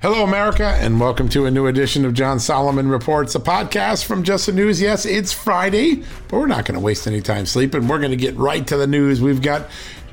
[0.00, 4.22] Hello, America, and welcome to a new edition of John Solomon Reports, a podcast from
[4.22, 4.80] Just the News.
[4.80, 7.88] Yes, it's Friday, but we're not going to waste any time sleeping.
[7.88, 9.20] We're going to get right to the news.
[9.20, 9.68] We've got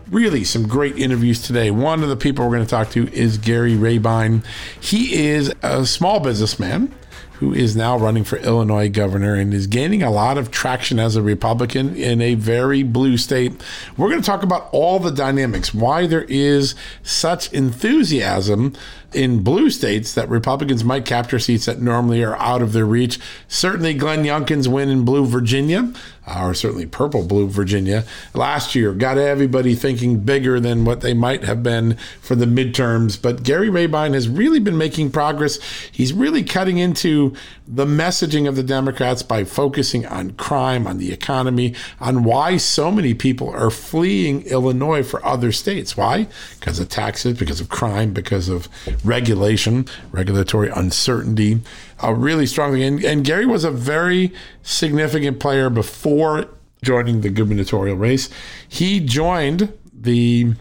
[0.10, 1.70] really some great interviews today.
[1.70, 4.44] One of the people we're going to talk to is Gary Rabine.
[4.82, 6.92] He is a small businessman
[7.40, 11.16] who is now running for Illinois governor and is gaining a lot of traction as
[11.16, 13.54] a Republican in a very blue state.
[13.98, 18.74] We're going to talk about all the dynamics, why there is such enthusiasm
[19.14, 23.20] in blue states that Republicans might capture seats that normally are out of their reach.
[23.48, 25.94] Certainly, Glenn Youngkin's win in blue Virginia,
[26.28, 28.04] or certainly purple blue Virginia
[28.34, 33.22] last year, got everybody thinking bigger than what they might have been for the midterms.
[33.22, 35.60] But Gary Rabine has really been making progress.
[35.92, 37.36] He's really cutting into
[37.68, 42.92] the messaging of the Democrats by focusing on crime, on the economy, on why so
[42.92, 45.98] many people are fleeing Illinois for other states.
[45.98, 46.28] Why?
[46.60, 48.68] Because of taxes, because of crime, because of
[49.04, 51.60] regulation, regulatory uncertainty,
[52.04, 52.84] uh, really strongly.
[52.84, 54.34] And, and Gary was a very
[54.64, 56.48] significant player before
[56.84, 58.30] joining the gubernatorial race.
[58.68, 60.54] He joined the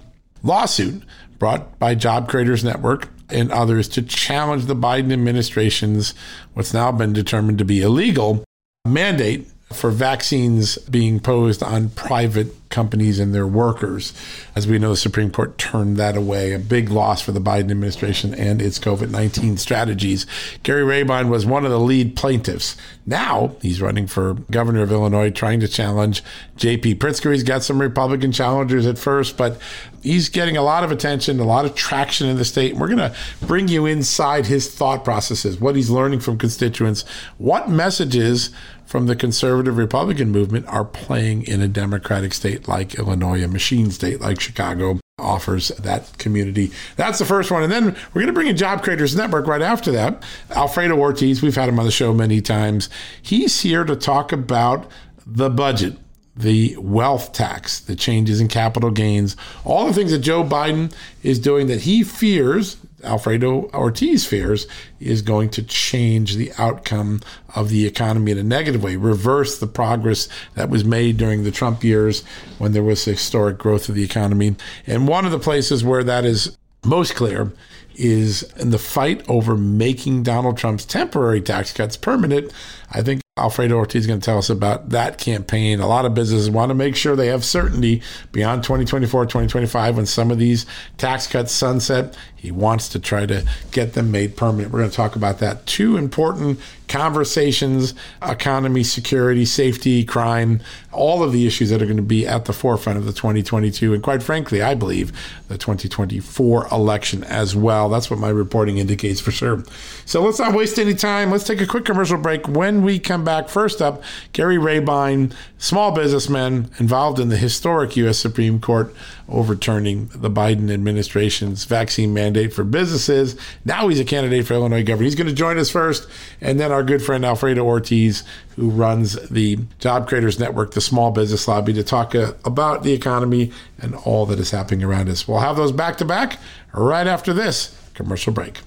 [0.42, 1.02] lawsuit
[1.38, 6.14] brought by Job Creators Network and others to challenge the Biden administration's
[6.54, 8.44] what's now been determined to be illegal
[8.86, 14.12] mandate for vaccines being posed on private companies and their workers.
[14.56, 17.70] As we know, the Supreme Court turned that away, a big loss for the Biden
[17.70, 20.26] administration and its COVID 19 strategies.
[20.64, 22.76] Gary Rabine was one of the lead plaintiffs.
[23.06, 26.22] Now he's running for governor of Illinois, trying to challenge
[26.56, 26.96] J.B.
[26.96, 27.32] Pritzker.
[27.32, 29.60] He's got some Republican challengers at first, but
[30.02, 32.72] he's getting a lot of attention, a lot of traction in the state.
[32.72, 33.14] And we're going to
[33.46, 37.02] bring you inside his thought processes, what he's learning from constituents,
[37.38, 38.50] what messages
[38.86, 43.90] from the conservative Republican movement are playing in a Democratic state like Illinois, a machine
[43.90, 46.72] state like Chicago offers that community.
[46.96, 47.62] That's the first one.
[47.62, 50.22] And then we're going to bring in Job Creators Network right after that.
[50.50, 52.88] Alfredo Ortiz, we've had him on the show many times.
[53.22, 54.90] He's here to talk about
[55.26, 55.96] the budget
[56.36, 60.92] the wealth tax, the changes in capital gains, all the things that Joe Biden
[61.22, 64.66] is doing that he fears Alfredo Ortiz fears
[65.00, 67.20] is going to change the outcome
[67.54, 71.50] of the economy in a negative way, reverse the progress that was made during the
[71.50, 72.24] Trump years
[72.58, 74.56] when there was historic growth of the economy.
[74.86, 77.52] And one of the places where that is most clear
[77.96, 82.52] is in the fight over making Donald Trump's temporary tax cuts permanent.
[82.90, 85.80] I think Alfredo Ortiz is going to tell us about that campaign.
[85.80, 88.02] A lot of businesses want to make sure they have certainty
[88.32, 90.66] beyond 2024, 2025 when some of these
[90.98, 92.16] tax cuts sunset.
[92.44, 94.70] He wants to try to get them made permanent.
[94.70, 95.64] We're going to talk about that.
[95.64, 100.60] Two important conversations, economy, security, safety, crime,
[100.92, 103.94] all of the issues that are going to be at the forefront of the 2022
[103.94, 105.10] and quite frankly, I believe
[105.48, 107.88] the 2024 election as well.
[107.88, 109.64] That's what my reporting indicates for sure.
[110.04, 111.30] So let's not waste any time.
[111.30, 112.46] Let's take a quick commercial break.
[112.46, 114.02] When we come back, first up,
[114.32, 118.18] Gary Rabine, small businessman involved in the historic U.S.
[118.18, 118.94] Supreme Court
[119.28, 123.36] overturning the Biden administration's vaccine mandate for businesses.
[123.64, 125.04] Now he's a candidate for Illinois governor.
[125.04, 126.08] He's going to join us first,
[126.40, 128.24] and then our good friend Alfredo Ortiz,
[128.56, 132.92] who runs the Job Creators Network, the Small Business Lobby, to talk uh, about the
[132.92, 135.26] economy and all that is happening around us.
[135.26, 136.38] We'll have those back to back
[136.72, 138.60] right after this commercial break.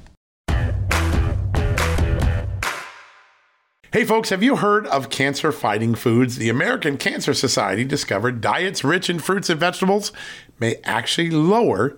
[3.93, 6.35] Hey, folks, have you heard of cancer fighting foods?
[6.35, 10.11] The American Cancer Society discovered diets rich in fruits and vegetables
[10.59, 11.97] may actually lower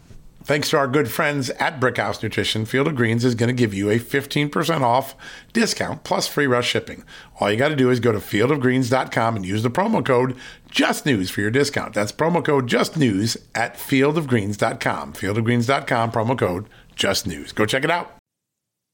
[0.51, 3.73] thanks to our good friends at Brickhouse Nutrition, Field of Greens is going to give
[3.73, 5.15] you a 15% off
[5.53, 7.05] discount plus free rush shipping.
[7.39, 10.35] All you got to do is go to fieldofgreens.com and use the promo code
[10.69, 11.93] JUSTNEWS for your discount.
[11.93, 15.13] That's promo code JUSTNEWS at fieldofgreens.com.
[15.13, 16.67] Fieldofgreens.com, promo code
[16.97, 17.55] JUSTNEWS.
[17.55, 18.11] Go check it out.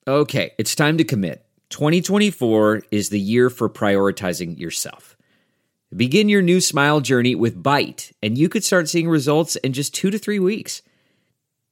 [0.07, 1.43] Okay, it's time to commit.
[1.71, 5.17] 2024 is the year for prioritizing yourself.
[5.95, 9.95] Begin your new smile journey with Byte, and you could start seeing results in just
[9.95, 10.83] two to three weeks.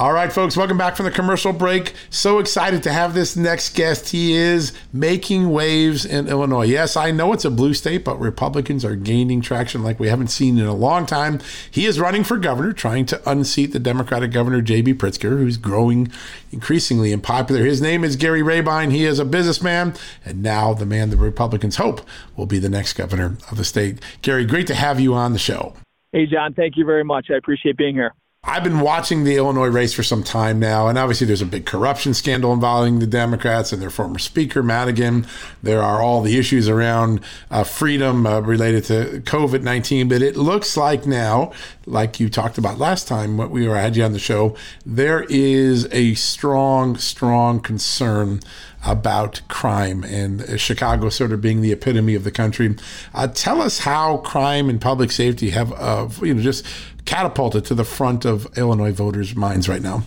[0.00, 1.92] All right, folks, welcome back from the commercial break.
[2.08, 4.08] So excited to have this next guest.
[4.08, 6.64] He is making waves in Illinois.
[6.64, 10.28] Yes, I know it's a blue state, but Republicans are gaining traction like we haven't
[10.28, 11.38] seen in a long time.
[11.70, 14.94] He is running for governor, trying to unseat the Democratic governor, J.B.
[14.94, 16.10] Pritzker, who's growing
[16.50, 17.62] increasingly unpopular.
[17.66, 18.92] His name is Gary Rabine.
[18.92, 19.92] He is a businessman,
[20.24, 22.00] and now the man the Republicans hope
[22.38, 23.98] will be the next governor of the state.
[24.22, 25.74] Gary, great to have you on the show.
[26.10, 27.26] Hey, John, thank you very much.
[27.30, 28.14] I appreciate being here.
[28.42, 31.66] I've been watching the Illinois race for some time now, and obviously there's a big
[31.66, 35.26] corruption scandal involving the Democrats and their former speaker, Madigan.
[35.62, 37.20] There are all the issues around
[37.50, 41.52] uh, freedom uh, related to COVID 19, but it looks like now,
[41.84, 44.56] like you talked about last time when we were had you on the show,
[44.86, 48.40] there is a strong, strong concern
[48.86, 52.74] about crime and Chicago sort of being the epitome of the country.
[53.12, 56.64] Uh, tell us how crime and public safety have, uh, you know, just
[57.04, 60.04] catapulted to the front of Illinois voters' minds right now?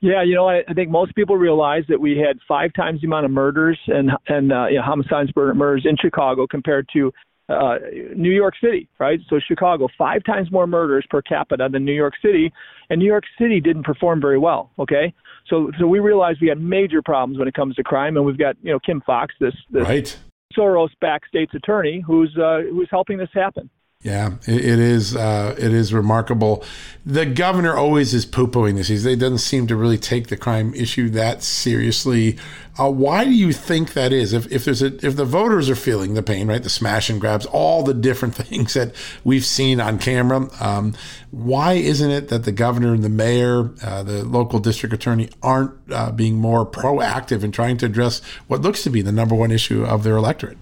[0.00, 3.06] Yeah, you know, I, I think most people realize that we had five times the
[3.06, 7.12] amount of murders and and uh, you know, homicides, murders in Chicago compared to
[7.48, 7.76] uh,
[8.16, 9.20] New York City, right?
[9.28, 12.52] So Chicago, five times more murders per capita than New York City,
[12.90, 14.72] and New York City didn't perform very well.
[14.78, 15.14] Okay,
[15.48, 18.38] so so we realized we had major problems when it comes to crime, and we've
[18.38, 20.18] got you know Kim Foxx, this, this right.
[20.56, 23.70] Soros-backed state's attorney, who's uh, who's helping this happen.
[24.02, 25.14] Yeah, it, it is.
[25.14, 26.64] Uh, it is remarkable.
[27.06, 28.88] The governor always is poo pooing this.
[28.88, 32.36] He doesn't seem to really take the crime issue that seriously.
[32.78, 34.32] Uh, why do you think that is?
[34.32, 37.20] If, if there's a, if the voters are feeling the pain, right, the smash and
[37.20, 38.92] grabs, all the different things that
[39.22, 40.94] we've seen on camera, um,
[41.30, 45.72] why isn't it that the governor and the mayor, uh, the local district attorney, aren't
[45.92, 49.52] uh, being more proactive in trying to address what looks to be the number one
[49.52, 50.58] issue of their electorate?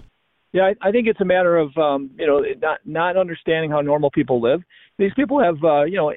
[0.53, 3.81] Yeah, I, I think it's a matter of um, you know not not understanding how
[3.81, 4.63] normal people live.
[4.99, 6.13] These people have uh, you know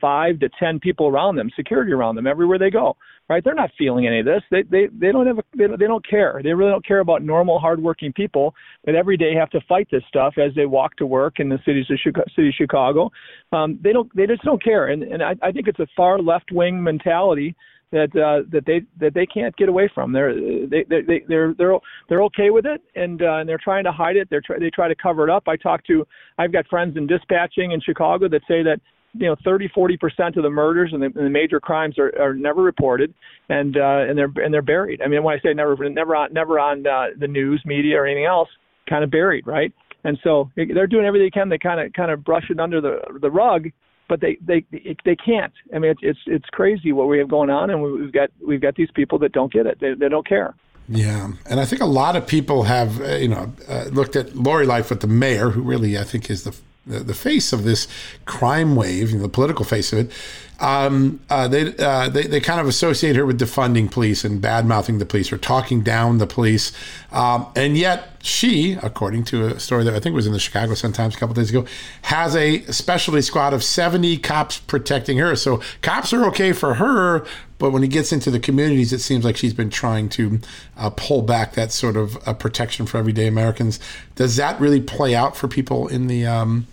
[0.00, 2.96] five to ten people around them, security around them everywhere they go.
[3.28, 3.42] Right?
[3.42, 4.42] They're not feeling any of this.
[4.50, 6.40] They they they don't have a, they, don't, they don't care.
[6.42, 10.02] They really don't care about normal, hardworking people that every day have to fight this
[10.08, 13.10] stuff as they walk to work in the cities of Chicago, city of Chicago.
[13.52, 16.18] Um, they don't they just don't care, and and I, I think it's a far
[16.18, 17.54] left wing mentality
[17.92, 20.12] that uh, that they that they can't get away from.
[20.12, 21.78] They're they, they they're they're
[22.08, 24.28] they're okay with it, and uh, and they're trying to hide it.
[24.28, 25.44] They're try, they try to cover it up.
[25.46, 26.06] I talk to
[26.38, 28.80] I've got friends in dispatching in Chicago that say that
[29.14, 32.12] you know 30 40 percent of the murders and the, and the major crimes are,
[32.20, 33.14] are never reported
[33.48, 36.32] and uh and they're and they're buried i mean when i say never never on
[36.34, 38.48] never on uh, the news media or anything else
[38.88, 39.72] kind of buried right
[40.04, 42.80] and so they're doing everything they can they kind of kind of brush it under
[42.80, 43.68] the the rug
[44.08, 44.64] but they they
[45.04, 45.52] they can't.
[45.74, 48.60] I mean, it's it's it's crazy what we have going on, and we've got we've
[48.60, 49.78] got these people that don't get it.
[49.80, 50.54] They they don't care.
[50.88, 54.36] Yeah, and I think a lot of people have uh, you know uh, looked at
[54.36, 57.88] Lori Lightfoot, the mayor, who really I think is the the, the face of this
[58.24, 60.12] crime wave, you know, the political face of it
[60.58, 64.64] um, uh, they, uh, they they kind of associate her with defunding police and bad
[64.64, 66.72] mouthing the police or talking down the police,
[67.12, 70.74] um, and yet she, according to a story that I think was in the Chicago
[70.74, 71.66] Sun Times a couple days ago,
[72.02, 75.36] has a specialty squad of seventy cops protecting her.
[75.36, 77.26] So cops are okay for her,
[77.58, 80.40] but when he gets into the communities, it seems like she's been trying to
[80.76, 83.80] uh, pull back that sort of uh, protection for everyday Americans.
[84.14, 86.66] Does that really play out for people in the um,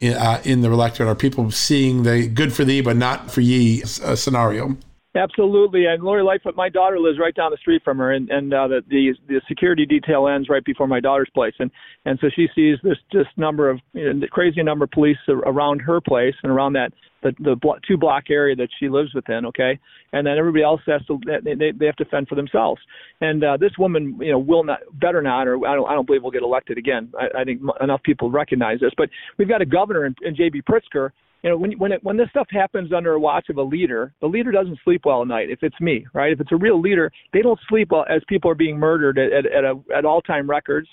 [0.00, 1.08] in, uh, in the electorate?
[1.08, 4.76] Are people seeing the good for thee but not for ye uh, scenario?
[5.12, 8.54] Absolutely, and Lori Lightfoot, my daughter lives right down the street from her, and and
[8.54, 11.68] uh, the, the the security detail ends right before my daughter's place, and
[12.04, 15.80] and so she sees this just number of you know, crazy number of police around
[15.80, 19.46] her place and around that the the blo- two block area that she lives within.
[19.46, 19.78] Okay,
[20.12, 22.80] and then everybody else has to they they have to fend for themselves,
[23.20, 26.06] and uh, this woman you know will not better not or I don't I don't
[26.06, 27.12] believe will get elected again.
[27.18, 29.08] I, I think m- enough people recognize this, but
[29.38, 30.62] we've got a governor in, in J.B.
[30.62, 31.10] Pritzker
[31.42, 34.12] you know, when when it, when this stuff happens under a watch of a leader,
[34.20, 35.50] the leader doesn't sleep well at night.
[35.50, 36.32] If it's me, right?
[36.32, 39.32] If it's a real leader, they don't sleep well as people are being murdered at
[39.32, 40.88] at, at, a, at all-time records.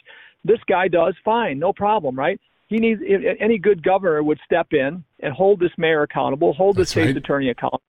[0.46, 2.40] This guy does fine, no problem, right?
[2.68, 3.02] He needs
[3.40, 7.18] any good governor would step in and hold this mayor accountable, hold the state's right.
[7.18, 7.82] attorney accountable.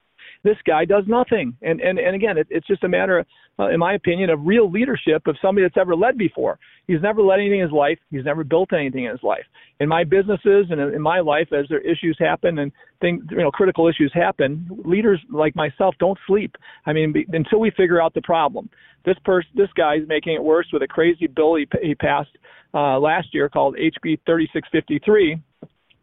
[0.44, 3.26] This guy does nothing, and and and again, it, it's just a matter, of,
[3.58, 6.60] uh, in my opinion, of real leadership of somebody that's ever led before.
[6.88, 7.98] He's never led anything in his life.
[8.10, 9.44] He's never built anything in his life.
[9.78, 13.50] In my businesses and in my life, as there issues happen and things, you know,
[13.50, 16.56] critical issues happen, leaders like myself don't sleep.
[16.86, 18.70] I mean, be, until we figure out the problem.
[19.04, 22.30] This person, this guy is making it worse with a crazy bill he, he passed
[22.72, 25.36] uh, last year called HB 3653,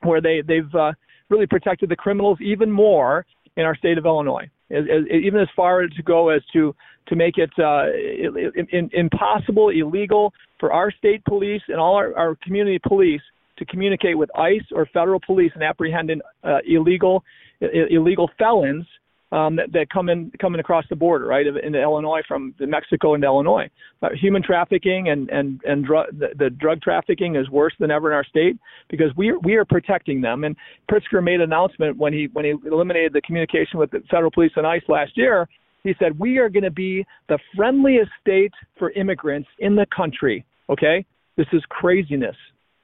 [0.03, 0.91] where they they've uh,
[1.29, 3.25] really protected the criminals even more
[3.57, 6.75] in our state of Illinois, as, as, even as far to go as to
[7.07, 12.15] to make it uh, in, in, impossible, illegal for our state police and all our,
[12.17, 13.21] our community police
[13.57, 16.11] to communicate with ICE or federal police and apprehend
[16.43, 17.23] uh, illegal
[17.61, 18.85] illegal felons
[19.31, 23.27] um, that, that come in coming across the border, right, into Illinois from Mexico into
[23.27, 23.69] Illinois.
[24.01, 28.11] Uh, human trafficking and and and drug the, the drug trafficking is worse than ever
[28.11, 28.57] in our state
[28.89, 30.43] because we are, we are protecting them.
[30.43, 30.55] And
[30.89, 34.51] Pritzker made an announcement when he when he eliminated the communication with the federal police
[34.55, 35.47] and ICE last year.
[35.85, 40.43] He said we are going to be the friendliest state for immigrants in the country.
[40.67, 41.05] Okay,
[41.37, 42.35] this is craziness.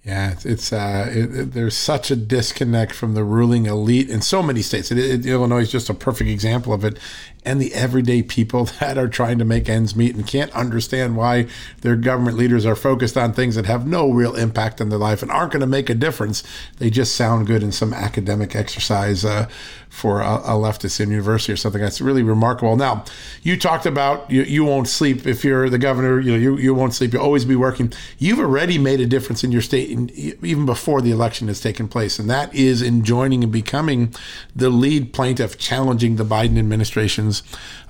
[0.03, 4.21] Yeah, it's, it's uh, it, it, there's such a disconnect from the ruling elite in
[4.21, 4.91] so many states.
[4.91, 6.97] Illinois is just a perfect example of it,
[7.43, 11.47] and the everyday people that are trying to make ends meet and can't understand why
[11.81, 15.21] their government leaders are focused on things that have no real impact on their life
[15.21, 16.43] and aren't going to make a difference.
[16.77, 19.47] They just sound good in some academic exercise uh,
[19.91, 21.81] for a, a, leftist in university or something.
[21.81, 22.77] That's really remarkable.
[22.77, 23.03] Now,
[23.43, 26.21] you talked about you, you won't sleep if you're the governor.
[26.21, 27.11] You know, you, you won't sleep.
[27.11, 27.91] You'll always be working.
[28.17, 31.89] You've already made a difference in your state in, even before the election has taken
[31.89, 34.15] place, and that is in joining and becoming
[34.55, 36.57] the lead plaintiff challenging the Biden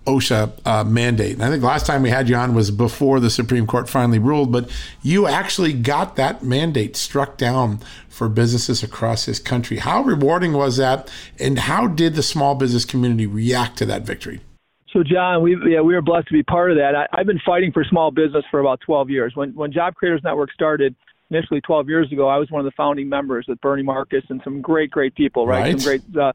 [0.05, 1.33] OSHA uh, mandate.
[1.33, 4.19] And I think last time we had you on was before the Supreme Court finally
[4.19, 4.69] ruled, but
[5.01, 7.79] you actually got that mandate struck down
[8.09, 9.77] for businesses across this country.
[9.77, 14.41] How rewarding was that, and how did the small business community react to that victory?
[14.93, 16.95] So, John, we yeah we were blessed to be part of that.
[16.95, 19.33] I, I've been fighting for small business for about 12 years.
[19.35, 20.95] When when Job Creators Network started
[21.29, 24.41] initially 12 years ago, I was one of the founding members with Bernie Marcus and
[24.43, 25.61] some great great people, right?
[25.61, 25.79] right.
[25.79, 26.33] Some great uh,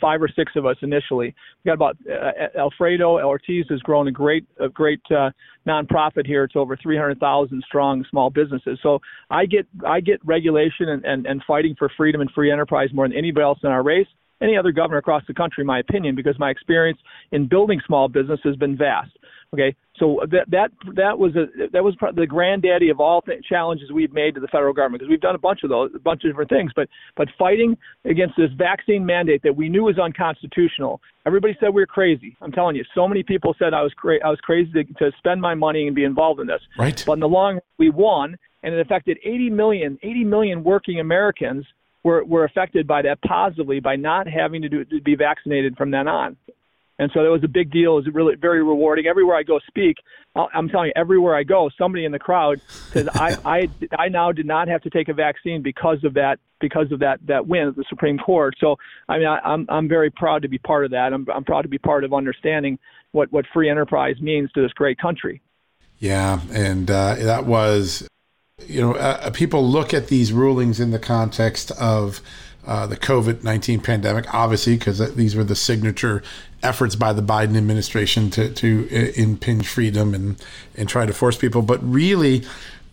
[0.00, 1.34] five or six of us initially.
[1.64, 5.30] We got about uh, Alfredo Ortiz has grown a great a great uh,
[5.66, 6.44] nonprofit here.
[6.44, 8.78] It's over 300,000 strong small businesses.
[8.82, 9.00] So
[9.30, 13.06] I get I get regulation and, and, and fighting for freedom and free enterprise more
[13.06, 14.08] than anybody else in our race.
[14.40, 16.98] Any other governor across the country, in my opinion, because my experience
[17.32, 19.16] in building small business has been vast.
[19.54, 23.92] Okay, so that that that was a that was the granddaddy of all th- challenges
[23.92, 26.24] we've made to the federal government because we've done a bunch of those, a bunch
[26.24, 26.72] of different things.
[26.74, 31.80] But but fighting against this vaccine mandate that we knew was unconstitutional, everybody said we
[31.80, 32.36] were crazy.
[32.42, 35.12] I'm telling you, so many people said I was cra- I was crazy to, to
[35.16, 36.60] spend my money and be involved in this.
[36.76, 37.02] Right.
[37.06, 40.98] But in the long, run, we won, and it affected 80 million 80 million working
[40.98, 41.64] Americans
[42.06, 45.90] were were affected by that positively by not having to do to be vaccinated from
[45.90, 46.36] then on.
[46.98, 47.98] And so that was a big deal.
[47.98, 49.06] It was really very rewarding.
[49.06, 49.96] Everywhere I go speak,
[50.34, 52.60] I'm telling you, everywhere I go, somebody in the crowd
[52.92, 56.38] says, "I, I, I now did not have to take a vaccine because of that,
[56.60, 58.76] because of that that win at the Supreme Court." So,
[59.08, 61.12] I mean, I, I'm I'm very proud to be part of that.
[61.12, 62.78] I'm I'm proud to be part of understanding
[63.10, 65.42] what what free enterprise means to this great country.
[65.98, 68.06] Yeah, and uh, that was,
[68.64, 72.22] you know, uh, people look at these rulings in the context of
[72.66, 76.22] uh, the COVID 19 pandemic, obviously, because these were the signature
[76.62, 80.42] efforts by the Biden administration to, to uh, impinge freedom and,
[80.74, 81.60] and try to force people.
[81.60, 82.44] But really,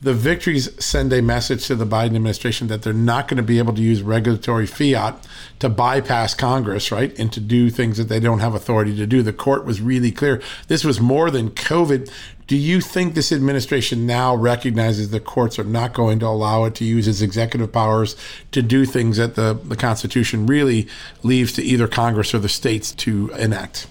[0.04, 3.58] the victories send a message to the Biden administration that they're not going to be
[3.58, 5.16] able to use regulatory fiat
[5.60, 7.18] to bypass Congress, right?
[7.18, 9.24] And to do things that they don't have authority to do.
[9.24, 10.42] The court was really clear.
[10.68, 12.12] This was more than COVID.
[12.48, 16.76] Do you think this administration now recognizes the courts are not going to allow it
[16.76, 18.18] to use its executive powers
[18.52, 20.90] to do things that the, the Constitution really
[21.24, 23.88] leaves to either Congress or the states to enact?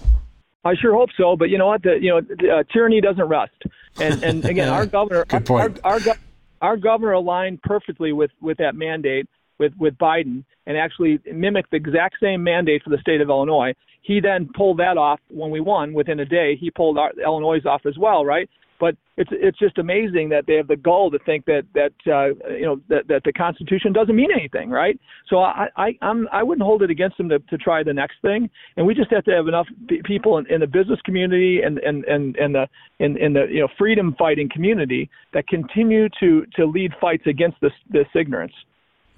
[0.65, 1.83] I sure hope so, but you know what?
[1.83, 3.51] The, you know, the, uh, tyranny doesn't rest.
[3.99, 5.79] And and again, our governor, Good point.
[5.83, 6.15] Our, our, our,
[6.61, 9.27] our governor aligned perfectly with with that mandate
[9.59, 13.73] with with Biden and actually mimicked the exact same mandate for the state of Illinois.
[14.01, 16.57] He then pulled that off when we won within a day.
[16.59, 18.49] He pulled our, Illinois off as well, right?
[18.83, 22.53] But it's it's just amazing that they have the gall to think that that uh,
[22.53, 24.99] you know that, that the Constitution doesn't mean anything, right?
[25.29, 28.15] So I I I'm I wouldn't hold it against them to, to try the next
[28.21, 29.67] thing, and we just have to have enough
[30.03, 32.67] people in, in the business community and and and and the
[32.99, 37.61] in, in the you know freedom fighting community that continue to to lead fights against
[37.61, 38.53] this this ignorance.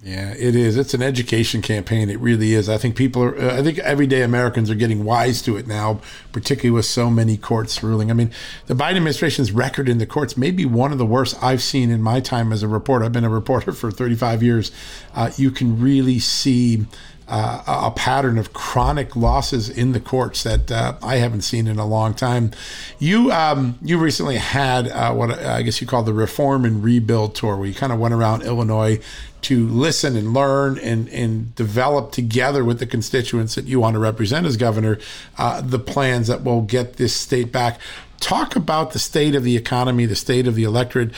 [0.06, 0.76] Yeah, it is.
[0.76, 2.10] It's an education campaign.
[2.10, 2.68] It really is.
[2.68, 6.70] I think people are, I think everyday Americans are getting wise to it now, particularly
[6.70, 8.08] with so many courts ruling.
[8.08, 8.30] I mean,
[8.66, 11.90] the Biden administration's record in the courts may be one of the worst I've seen
[11.90, 13.04] in my time as a reporter.
[13.04, 14.70] I've been a reporter for 35 years.
[15.12, 16.86] Uh, you can really see
[17.26, 21.80] uh, a pattern of chronic losses in the courts that uh, I haven't seen in
[21.80, 22.52] a long time.
[23.00, 27.34] You um, you recently had uh, what I guess you call the Reform and Rebuild
[27.34, 29.00] tour, where you kind of went around Illinois
[29.46, 34.00] to listen and learn and, and develop together with the constituents that you want to
[34.00, 34.98] represent as governor
[35.38, 37.78] uh, the plans that will get this state back
[38.18, 41.10] talk about the state of the economy, the state of the electorate.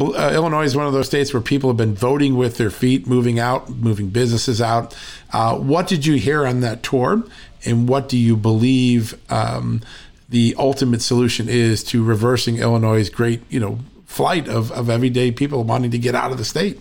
[0.00, 3.06] Uh, Illinois is one of those states where people have been voting with their feet,
[3.06, 4.96] moving out, moving businesses out.
[5.32, 7.22] Uh, what did you hear on that tour,
[7.64, 9.80] and what do you believe um,
[10.28, 15.62] the ultimate solution is to reversing Illinois' great, you know, flight of, of everyday people
[15.62, 16.80] wanting to get out of the state?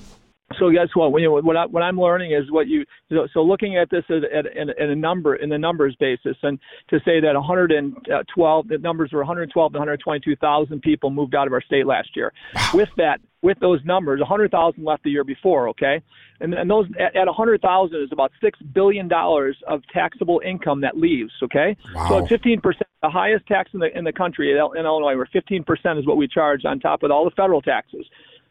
[0.59, 1.11] So guess what?
[1.11, 4.03] When you, what, I, what I'm learning is what you so, so looking at this
[4.09, 8.67] at, at, at, a number in the numbers basis, and to say that 112 uh,
[8.67, 12.31] the numbers were 112 to 122,000 people moved out of our state last year.
[12.53, 12.69] Wow.
[12.75, 15.69] With that, with those numbers, 100,000 left the year before.
[15.69, 15.99] Okay,
[16.39, 20.95] and and those at, at 100,000 is about six billion dollars of taxable income that
[20.95, 21.33] leaves.
[21.41, 22.07] Okay, wow.
[22.07, 25.63] so 15 percent, the highest tax in the in the country in Illinois, where 15
[25.63, 28.05] percent is what we charge on top of all the federal taxes.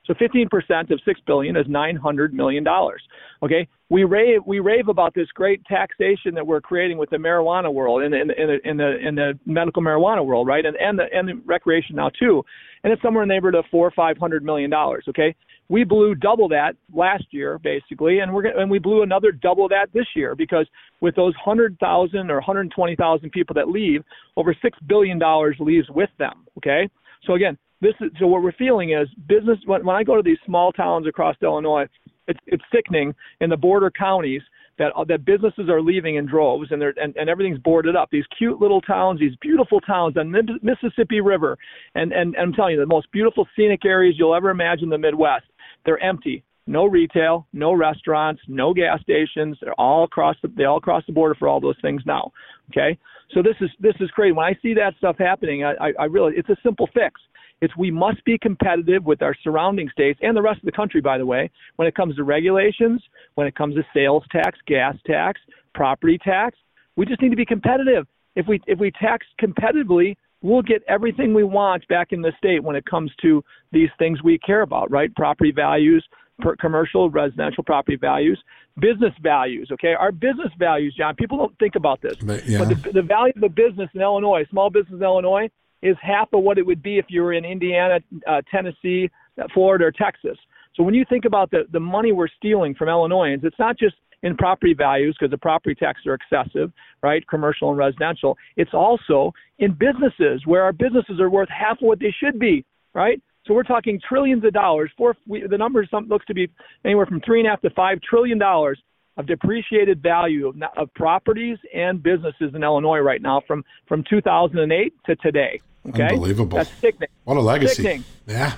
[0.07, 3.03] So 15% of 6 billion is 900 million dollars.
[3.43, 7.73] Okay, we rave we rave about this great taxation that we're creating with the marijuana
[7.73, 10.65] world the in in in the, in the medical marijuana world, right?
[10.65, 12.43] And and the and the recreation now too,
[12.83, 15.05] and it's somewhere in the neighborhood of four or five hundred million dollars.
[15.09, 15.35] Okay,
[15.69, 19.87] we blew double that last year basically, and we're and we blew another double that
[19.93, 20.67] this year because
[21.01, 24.03] with those hundred thousand or hundred twenty thousand people that leave,
[24.37, 26.45] over six billion dollars leaves with them.
[26.59, 26.89] Okay,
[27.27, 30.23] so again, this is so what we're feeling is business when, when I go to
[30.23, 31.87] these small towns across Illinois,
[32.27, 34.43] it's it's sickening in the border counties
[34.79, 38.09] that uh, that businesses are leaving in droves and they're and, and everything's boarded up.
[38.11, 41.57] These cute little towns, these beautiful towns on the Mississippi River,
[41.95, 44.91] and, and and I'm telling you, the most beautiful scenic areas you'll ever imagine in
[44.91, 45.47] the Midwest.
[45.85, 46.45] They're empty.
[46.67, 49.59] No retail, no restaurants, no gas stations.
[49.61, 52.33] They're all across the they all across the border for all those things now.
[52.71, 52.99] Okay,
[53.35, 54.33] so this is this is crazy.
[54.33, 57.21] When I see that stuff happening, I, I, I really it's a simple fix.
[57.65, 61.01] It's we must be competitive with our surrounding states and the rest of the country,
[61.01, 63.03] by the way, when it comes to regulations,
[63.37, 65.41] when it comes to sales tax, gas tax,
[65.75, 66.59] property tax.
[66.97, 68.07] We just need to be competitive.
[68.37, 72.63] If we if we tax competitively, we'll get everything we want back in the state
[72.63, 75.13] when it comes to these things we care about, right?
[75.15, 76.07] Property values,
[76.41, 78.39] per commercial, residential property values,
[78.79, 79.71] business values.
[79.73, 81.15] Okay, our business values, John.
[81.17, 82.59] People don't think about this, but, yeah.
[82.59, 85.49] but the, the value of a business in Illinois, small business in Illinois,
[85.85, 89.11] is half of what it would be if you were in Indiana, uh, Tennessee,
[89.53, 90.39] Florida, or Texas.
[90.75, 93.95] So when you think about the the money we're stealing from Illinoisans, it's not just
[94.23, 97.25] in property values because the property taxes are excessive, right?
[97.29, 98.37] Commercial and residential.
[98.57, 102.65] It's also in businesses where our businesses are worth half of what they should be,
[102.95, 103.21] right?
[103.47, 104.91] So we're talking trillions of dollars.
[104.97, 106.51] For we, the number looks to be
[106.85, 108.81] anywhere from three and a half to five trillion dollars
[109.17, 114.93] of depreciated value of, of properties and businesses in Illinois right now from from 2008
[115.07, 115.61] to today.
[115.89, 116.59] Okay, unbelievable.
[116.59, 117.09] That's sickening.
[117.25, 117.83] What a legacy.
[117.83, 118.05] Sickening.
[118.27, 118.55] Yeah.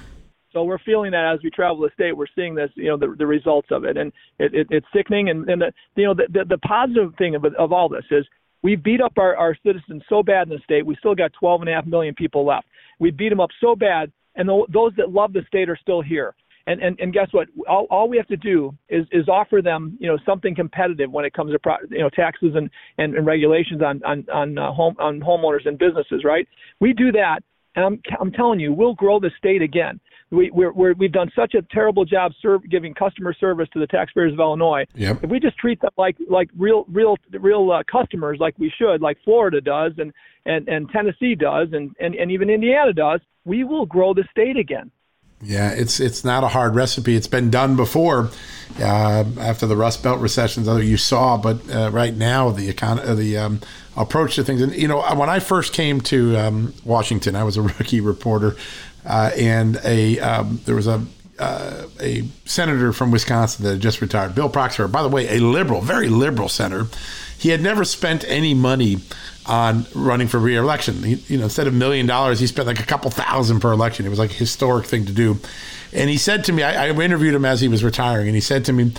[0.53, 3.15] So we're feeling that as we travel the state, we're seeing this, you know, the,
[3.19, 5.29] the results of it, and it, it, it's sickening.
[5.29, 8.25] And, and the, you know, the, the, the positive thing of, of all this is
[8.63, 10.87] we beat up our, our citizens so bad in the state.
[10.87, 12.67] We still got 12 and a half million people left.
[12.99, 16.01] We beat them up so bad, and the, those that love the state are still
[16.01, 16.35] here.
[16.69, 17.49] And, and, and guess what?
[17.69, 21.25] All, all we have to do is, is offer them, you know, something competitive when
[21.25, 24.73] it comes to, pro, you know, taxes and, and, and regulations on on on, uh,
[24.73, 26.25] home, on homeowners and businesses.
[26.25, 26.49] Right?
[26.81, 27.41] We do that,
[27.77, 30.01] and I'm I'm telling you, we'll grow the state again
[30.31, 33.87] we we're, we're, we've done such a terrible job serve, giving customer service to the
[33.87, 34.85] taxpayers of Illinois.
[34.95, 35.25] Yep.
[35.25, 39.01] If we just treat them like like real real real uh, customers, like we should,
[39.01, 40.13] like Florida does, and
[40.45, 44.57] and and Tennessee does, and and, and even Indiana does, we will grow the state
[44.57, 44.91] again.
[45.43, 47.15] Yeah, it's it's not a hard recipe.
[47.15, 48.31] It's been done before,
[48.81, 51.37] uh, after the Rust Belt recessions, other you saw.
[51.37, 53.61] But uh, right now, the econ- uh, the um,
[53.97, 57.59] approach to things, and you know, when I first came to um, Washington, I was
[57.59, 58.57] a rookie reporter
[59.07, 61.05] uh, and a um, there was a
[61.39, 64.91] uh, a senator from Wisconsin that had just retired, Bill Proxmire.
[64.91, 66.87] By the way, a liberal, very liberal senator.
[67.39, 68.97] He had never spent any money
[69.47, 71.03] on running for reelection.
[71.03, 74.07] He, you know, instead of million dollars, he spent like a couple thousand per election.
[74.07, 75.39] It was like a historic thing to do.
[75.93, 78.41] And he said to me, I, I interviewed him as he was retiring, and he
[78.41, 78.93] said to me,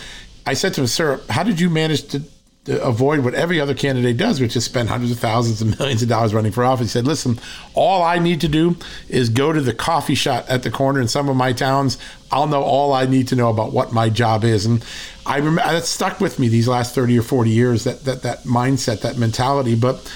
[0.46, 2.22] I said to him, Sir, how did you manage to
[2.68, 6.10] avoid what every other candidate does, which is spend hundreds of thousands and millions of
[6.10, 6.88] dollars running for office.
[6.88, 7.40] He said, listen,
[7.74, 8.76] all I need to do
[9.10, 11.98] is go to the coffee shop at the corner in some of my towns.
[12.32, 14.66] I'll know all I need to know about what my job is.
[14.66, 14.84] And
[15.26, 18.44] I remember that stuck with me these last 30 or 40 years, that, that, that
[18.44, 19.76] mindset, that mentality.
[19.76, 20.12] But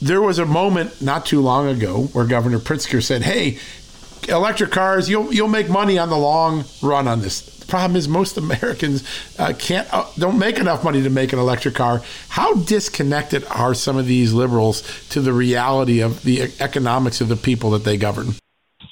[0.00, 3.58] there was a moment not too long ago where Governor Pritzker said, hey,
[4.28, 8.08] electric cars, you'll, you'll make money on the long run on this The problem is
[8.08, 9.04] most Americans
[9.38, 12.02] uh, can't uh, don't make enough money to make an electric car.
[12.28, 17.36] How disconnected are some of these liberals to the reality of the economics of the
[17.36, 18.34] people that they govern?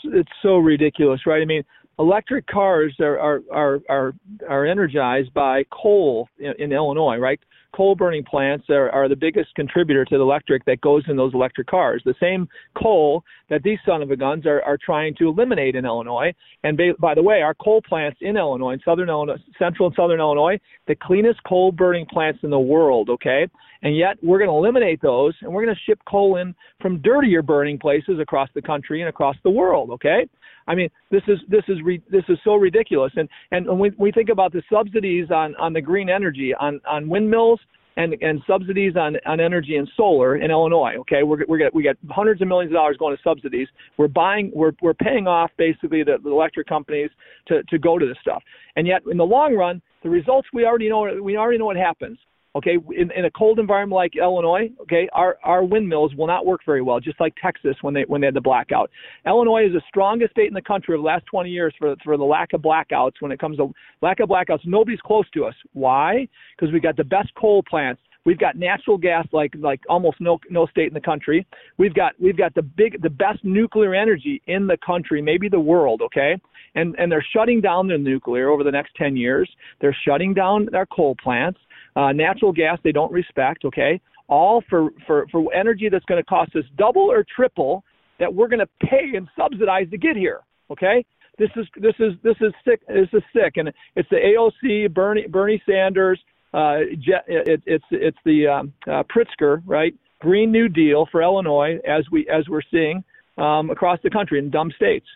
[0.04, 1.42] It's so ridiculous, right?
[1.42, 1.64] I mean,
[1.98, 4.14] electric cars are are are are,
[4.48, 7.40] are energized by coal in, in Illinois, right?
[7.76, 11.34] coal burning plants are, are the biggest contributor to the electric that goes in those
[11.34, 12.00] electric cars.
[12.04, 12.48] The same
[12.80, 16.32] coal that these son of a guns are, are trying to eliminate in Illinois.
[16.64, 19.94] And by, by the way, our coal plants in Illinois, in southern Illinois, central and
[19.94, 23.46] southern Illinois, the cleanest coal burning plants in the world, okay?
[23.82, 27.02] And yet we're going to eliminate those and we're going to ship coal in from
[27.02, 30.26] dirtier burning places across the country and across the world, okay?
[30.66, 33.12] I mean, this is this is re, this is so ridiculous.
[33.16, 36.80] And and when we, we think about the subsidies on on the green energy on
[36.88, 37.60] on windmills
[37.96, 40.94] and and subsidies on on energy and solar in Illinois.
[40.98, 43.68] Okay, we're we got we got hundreds of millions of dollars going to subsidies.
[43.96, 47.10] We're buying we're we're paying off basically the, the electric companies
[47.48, 48.42] to to go to this stuff.
[48.76, 51.76] And yet in the long run, the results we already know we already know what
[51.76, 52.18] happens.
[52.56, 56.62] Okay, in, in a cold environment like Illinois, okay, our, our windmills will not work
[56.64, 58.90] very well, just like Texas when they when they had the blackout.
[59.26, 62.16] Illinois is the strongest state in the country over the last 20 years for for
[62.16, 63.12] the lack of blackouts.
[63.20, 65.54] When it comes to lack of blackouts, nobody's close to us.
[65.74, 66.26] Why?
[66.56, 68.00] Because we've got the best coal plants.
[68.24, 71.46] We've got natural gas like like almost no no state in the country.
[71.76, 75.60] We've got we've got the big the best nuclear energy in the country, maybe the
[75.60, 76.00] world.
[76.02, 76.36] Okay,
[76.74, 79.48] and and they're shutting down their nuclear over the next 10 years.
[79.80, 81.60] They're shutting down their coal plants.
[81.96, 83.64] Uh, natural gas they don't respect.
[83.64, 87.82] Okay, all for for for energy that's going to cost us double or triple
[88.18, 90.40] that we're going to pay and subsidize to get here.
[90.70, 91.04] Okay,
[91.38, 92.86] this is this is this is sick.
[92.86, 96.20] This is sick, and it's the AOC, Bernie Bernie Sanders.
[96.54, 96.78] Uh,
[97.26, 102.28] it, it's it's the um, uh, Pritzker right Green New Deal for Illinois as we
[102.28, 103.04] as we're seeing
[103.38, 105.06] um, across the country in dumb states.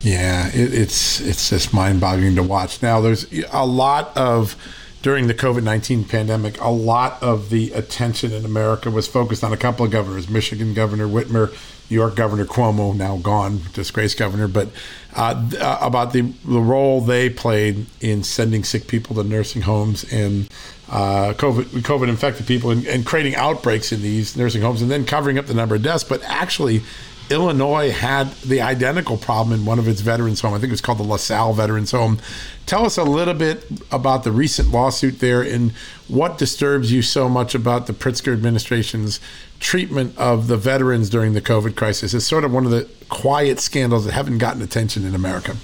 [0.00, 2.80] Yeah, it, it's it's just mind-boggling to watch.
[2.82, 4.54] Now, there's a lot of
[5.02, 9.52] during the COVID 19 pandemic, a lot of the attention in America was focused on
[9.52, 11.50] a couple of governors Michigan Governor Whitmer,
[11.90, 14.68] New York Governor Cuomo, now gone, disgraced governor, but
[15.16, 20.04] uh, uh, about the, the role they played in sending sick people to nursing homes
[20.12, 20.48] and
[20.90, 25.04] uh, COVID, COVID infected people and, and creating outbreaks in these nursing homes and then
[25.04, 26.04] covering up the number of deaths.
[26.04, 26.82] But actually,
[27.30, 30.54] Illinois had the identical problem in one of its veterans' home.
[30.54, 32.18] I think it was called the LaSalle Veterans Home.
[32.66, 35.72] Tell us a little bit about the recent lawsuit there and
[36.08, 39.20] what disturbs you so much about the Pritzker administration's
[39.60, 42.14] treatment of the veterans during the COVID crisis.
[42.14, 45.56] It's sort of one of the quiet scandals that haven't gotten attention in America.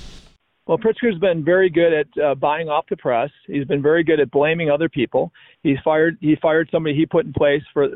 [0.66, 3.30] Well, Pritzker's been very good at uh, buying off the press.
[3.46, 5.30] He's been very good at blaming other people.
[5.62, 6.16] He's fired.
[6.20, 7.88] He fired somebody he put in place for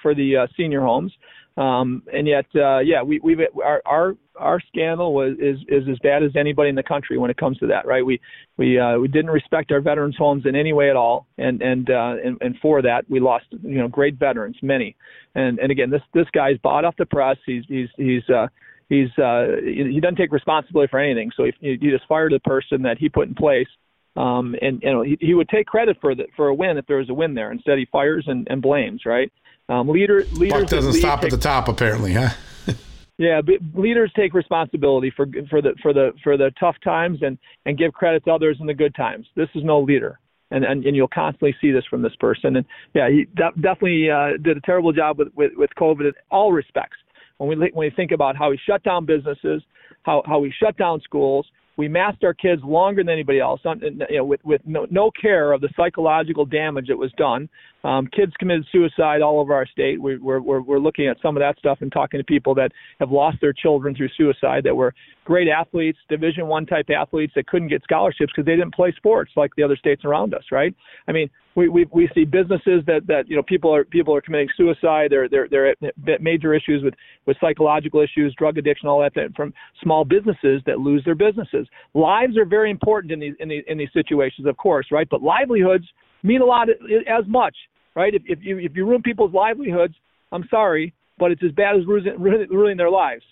[0.00, 1.12] for the uh, senior homes.
[1.56, 5.98] Um, and yet, uh, yeah, we, we've our, our our scandal was is is as
[6.00, 8.04] bad as anybody in the country when it comes to that, right?
[8.04, 8.20] We
[8.58, 11.88] we uh, we didn't respect our veterans' homes in any way at all, and and
[11.88, 14.96] uh, and, and for that we lost you know great veterans, many.
[15.34, 17.38] And and again, this this guy's bought off the press.
[17.46, 18.48] He's he's he's uh,
[18.90, 21.30] he's uh, he doesn't take responsibility for anything.
[21.36, 23.68] So if he just fired the person that he put in place,
[24.16, 26.86] um, and you know he, he would take credit for the for a win if
[26.86, 27.50] there was a win there.
[27.50, 29.02] Instead, he fires and, and blames.
[29.06, 29.32] Right?
[29.68, 32.30] Um, leader leaders Buck doesn't stop take, at the top, apparently, huh?
[33.18, 33.40] yeah,
[33.74, 37.92] leaders take responsibility for for the for the for the tough times and and give
[37.92, 39.26] credit to others in the good times.
[39.34, 40.18] This is no leader.
[40.52, 42.54] And, and, and you'll constantly see this from this person.
[42.54, 46.12] And yeah, he de- definitely uh, did a terrible job with, with, with COVID in
[46.30, 46.96] all respects
[47.38, 49.62] when we when we think about how we shut down businesses,
[50.02, 53.90] how how we shut down schools, we masked our kids longer than anybody else, you
[53.90, 57.48] know, with with no, no care of the psychological damage that was done.
[57.86, 60.02] Um, kids committed suicide all over our state.
[60.02, 62.72] We, we're, we're we're looking at some of that stuff and talking to people that
[62.98, 64.92] have lost their children through suicide that were
[65.24, 69.30] great athletes, Division One type athletes that couldn't get scholarships because they didn't play sports
[69.36, 70.42] like the other states around us.
[70.50, 70.74] Right?
[71.06, 74.20] I mean, we we we see businesses that that you know people are people are
[74.20, 75.12] committing suicide.
[75.12, 76.94] They're they're they're at major issues with
[77.24, 81.68] with psychological issues, drug addiction, all that from small businesses that lose their businesses.
[81.94, 85.06] Lives are very important in these in these in these situations, of course, right?
[85.08, 85.86] But livelihoods
[86.22, 87.56] mean a lot as much,
[87.96, 88.14] right?
[88.14, 89.94] If if you if you ruin people's livelihoods,
[90.30, 93.24] I'm sorry, but it's as bad as ruining, ruining their lives.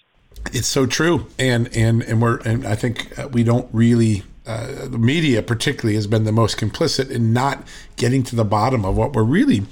[0.53, 4.88] It's so true, and and and we're and I think uh, we don't really uh,
[4.88, 8.96] the media particularly has been the most complicit in not getting to the bottom of
[8.96, 9.62] what were really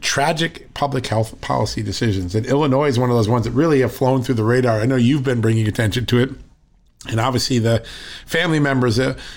[0.00, 2.34] tragic public health policy decisions.
[2.34, 4.80] And Illinois is one of those ones that really have flown through the radar.
[4.80, 6.30] I know you've been bringing attention to it.
[7.08, 7.84] And obviously, the
[8.26, 8.96] family members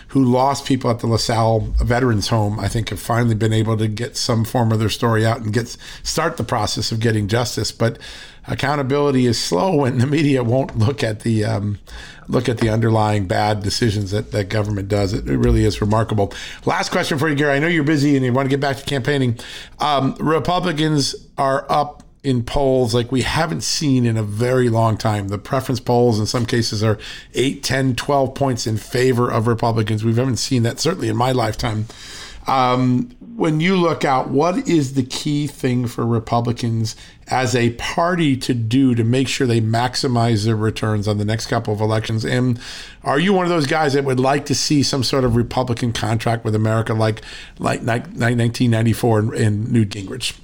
[0.10, 3.88] who lost people at the LaSalle Veterans Home, I think, have finally been able to
[3.88, 7.72] get some form of their story out and get start the process of getting justice.
[7.72, 7.98] But
[8.48, 11.80] accountability is slow when the media won't look at the um,
[12.28, 15.14] look at the underlying bad decisions that, that government does.
[15.14, 16.34] It, it, really is remarkable.
[16.66, 17.56] Last question for you, Gary.
[17.56, 19.40] I know you're busy and you want to get back to campaigning.
[19.80, 25.28] Um, Republicans are up in polls like we haven't seen in a very long time.
[25.28, 26.98] The preference polls in some cases are
[27.36, 30.04] 8, 10, 12 points in favor of Republicans.
[30.04, 31.86] We haven't seen that certainly in my lifetime.
[32.48, 36.96] Um, when you look out, what is the key thing for Republicans
[37.28, 41.48] as a party to do to make sure they maximize their returns on the next
[41.48, 42.24] couple of elections?
[42.24, 42.60] And
[43.04, 45.92] are you one of those guys that would like to see some sort of Republican
[45.92, 47.22] contract with America, like
[47.58, 50.38] like, like 1994 and, and Newt Gingrich?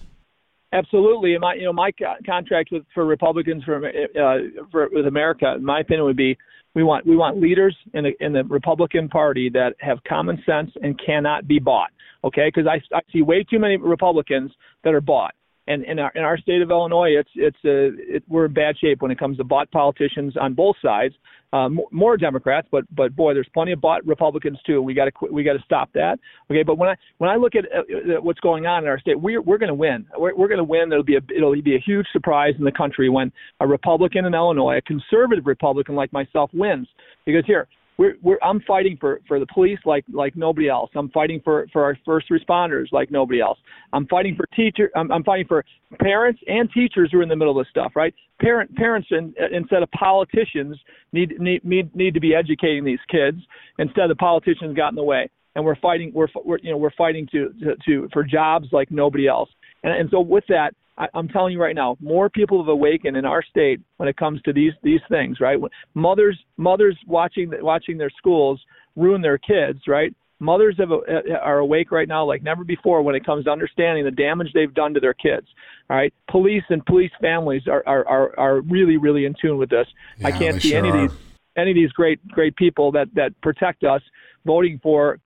[0.74, 1.92] Absolutely, and my you know my
[2.26, 4.38] contract with for Republicans for, uh,
[4.72, 6.38] for with America, in my opinion, would be
[6.76, 10.72] we want we want leaders in the in the Republican Party that have common sense
[10.82, 11.90] and cannot be bought.
[12.24, 14.52] Okay, because I, I see way too many Republicans
[14.84, 15.34] that are bought.
[15.68, 18.54] And in our in our state of Illinois, it's it's a, uh, it, we're in
[18.54, 21.16] bad shape when it comes to bought politicians on both sides
[21.54, 24.82] uh, more Democrats, but but boy, there's plenty of bought Republicans too.
[24.82, 26.18] We got to we got to stop that.
[26.50, 29.20] Okay, but when I when I look at uh, what's going on in our state,
[29.20, 30.06] we're we're going to win.
[30.18, 30.92] We're, we're going to win.
[30.92, 34.34] It'll be a it'll be a huge surprise in the country when a Republican in
[34.34, 36.88] Illinois, a conservative Republican like myself, wins.
[37.26, 37.68] Because here,
[38.02, 40.90] we're, we're, I'm fighting for, for the police like, like nobody else.
[40.96, 43.60] I'm fighting for, for our first responders like nobody else.
[43.94, 44.90] I'm fighting for teacher.
[44.96, 45.64] I'm, I'm fighting for
[46.00, 48.12] parents and teachers who are in the middle of this stuff, right?
[48.40, 50.80] Parent, parents in, instead of politicians
[51.14, 53.38] need, need, need, need to be educating these kids
[53.78, 55.30] instead the politicians got in the way.
[55.54, 58.90] And we're fighting, we're, we're you know, we're fighting to, to, to, for jobs like
[58.90, 59.50] nobody else.
[59.84, 63.18] And, and so with that, I, I'm telling you right now, more people have awakened
[63.18, 65.40] in our state when it comes to these these things.
[65.40, 65.58] Right,
[65.94, 68.62] mothers mothers watching watching their schools
[68.96, 69.80] ruin their kids.
[69.88, 73.52] Right, mothers have, uh, are awake right now like never before when it comes to
[73.52, 75.48] understanding the damage they've done to their kids.
[75.90, 79.70] All right, police and police families are are are, are really really in tune with
[79.70, 79.88] this.
[80.18, 81.06] Yeah, I can't see sure any are.
[81.06, 81.20] of these
[81.62, 84.02] any of these great great people that that protect us
[84.46, 85.20] voting for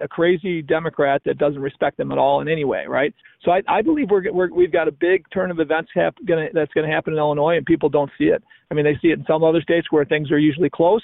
[0.00, 3.14] a crazy Democrat that doesn't respect them at all in any way, right?
[3.42, 6.46] So I, I believe we're, we're we've got a big turn of events hap- gonna,
[6.52, 8.42] that's going to happen in Illinois, and people don't see it.
[8.70, 11.02] I mean, they see it in some other states where things are usually close.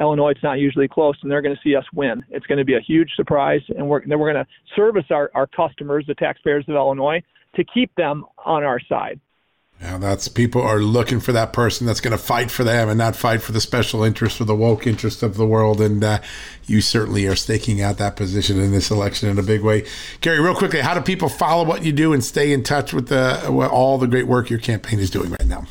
[0.00, 2.22] Illinois, it's not usually close, and they're going to see us win.
[2.30, 5.30] It's going to be a huge surprise, and we're then we're going to service our
[5.34, 7.22] our customers, the taxpayers of Illinois,
[7.56, 9.20] to keep them on our side.
[9.82, 12.96] Yeah, that's people are looking for that person that's going to fight for them and
[12.96, 15.80] not fight for the special interest or the woke interest of the world.
[15.80, 16.20] And uh,
[16.66, 19.84] you certainly are staking out that position in this election in a big way.
[20.20, 23.08] Gary, real quickly, how do people follow what you do and stay in touch with
[23.08, 25.66] the, all the great work your campaign is doing right now?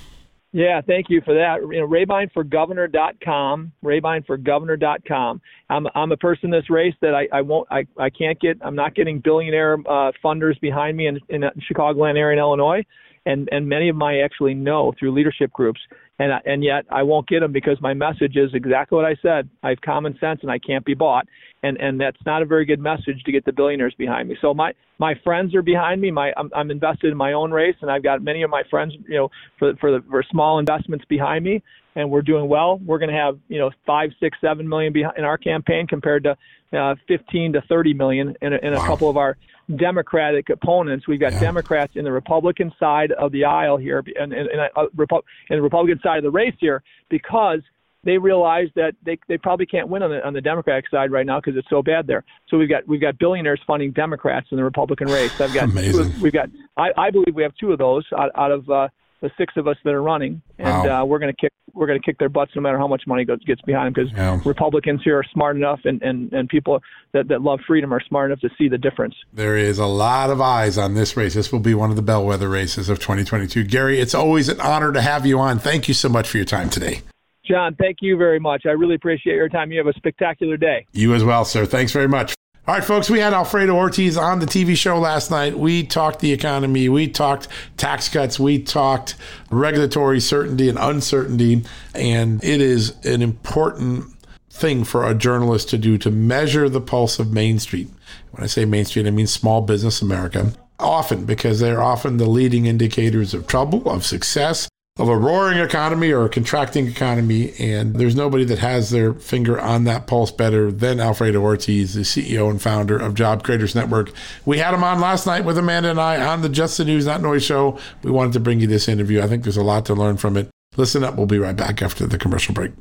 [0.51, 1.61] Yeah, thank you for that.
[1.61, 5.41] You know, RabineForGovernor.com, RabineForGovernor.com.
[5.69, 8.57] I'm I'm a person in this race that I, I won't I, I can't get
[8.61, 12.83] I'm not getting billionaire uh, funders behind me in in the Chicagoland area in Illinois
[13.25, 15.79] and and many of them I actually know through leadership groups,
[16.19, 19.49] and and yet I won't get them because my message is exactly what I said.
[19.63, 21.27] I have common sense and I can't be bought,
[21.63, 24.37] and and that's not a very good message to get the billionaires behind me.
[24.41, 26.11] So my my friends are behind me.
[26.11, 28.93] My I'm, I'm invested in my own race, and I've got many of my friends,
[29.07, 29.29] you know,
[29.59, 31.61] for for the for small investments behind me,
[31.95, 32.79] and we're doing well.
[32.83, 36.23] We're going to have you know five, six, seven million behind in our campaign compared
[36.23, 36.37] to
[36.77, 38.87] uh, 15 to 30 million in a, in a wow.
[38.87, 39.37] couple of our
[39.77, 41.07] Democratic opponents.
[41.07, 41.39] We've got yeah.
[41.39, 45.57] Democrats in the Republican side of the aisle here, and, and, and, uh, Repu- and
[45.57, 47.59] the Republican side of the race here, because
[48.03, 51.25] they realize that they they probably can't win on the on the Democratic side right
[51.25, 52.23] now because it's so bad there.
[52.47, 55.39] So we've got we've got billionaires funding Democrats in the Republican race.
[55.39, 56.19] I've got Amazing.
[56.21, 58.87] we've got I, I believe we have two of those out, out of uh,
[59.21, 61.01] the six of us that are running, and wow.
[61.01, 63.03] uh, we're going to kick we're going to kick their butts no matter how much
[63.07, 64.41] money goes, gets behind them because yeah.
[64.45, 66.81] Republicans here are smart enough and, and, and people
[67.13, 69.15] that, that love freedom are smart enough to see the difference.
[69.33, 71.33] There is a lot of eyes on this race.
[71.33, 73.63] This will be one of the bellwether races of 2022.
[73.63, 75.59] Gary, it's always an honor to have you on.
[75.59, 77.01] Thank you so much for your time today.
[77.45, 78.65] John, thank you very much.
[78.65, 79.71] I really appreciate your time.
[79.71, 80.85] You have a spectacular day.
[80.93, 81.65] You as well, sir.
[81.65, 82.33] Thanks very much.
[82.67, 85.57] All right, folks, we had Alfredo Ortiz on the TV show last night.
[85.57, 89.15] We talked the economy, we talked tax cuts, we talked
[89.49, 91.63] regulatory certainty and uncertainty.
[91.95, 94.13] And it is an important
[94.51, 97.89] thing for a journalist to do to measure the pulse of Main Street.
[98.29, 100.53] When I say Main Street, I mean small business America.
[100.77, 106.11] Often, because they're often the leading indicators of trouble, of success, of a roaring economy
[106.11, 107.53] or a contracting economy.
[107.59, 112.01] And there's nobody that has their finger on that pulse better than Alfredo Ortiz, the
[112.01, 114.11] CEO and founder of Job Creators Network.
[114.45, 117.05] We had him on last night with Amanda and I on the Just the News,
[117.05, 117.79] Not Noise show.
[118.03, 119.21] We wanted to bring you this interview.
[119.21, 120.49] I think there's a lot to learn from it.
[120.75, 121.15] Listen up.
[121.15, 122.71] We'll be right back after the commercial break.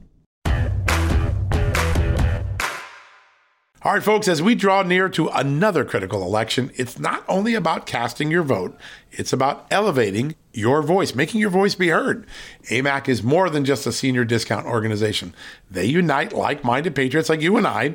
[3.83, 7.87] All right, folks, as we draw near to another critical election, it's not only about
[7.87, 8.77] casting your vote,
[9.11, 12.27] it's about elevating your voice, making your voice be heard.
[12.71, 15.35] AMAC is more than just a senior discount organization.
[15.71, 17.95] They unite like minded patriots like you and I,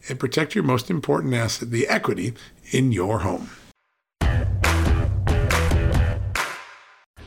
[0.09, 2.33] and protect your most important asset, the equity
[2.71, 3.49] in your home.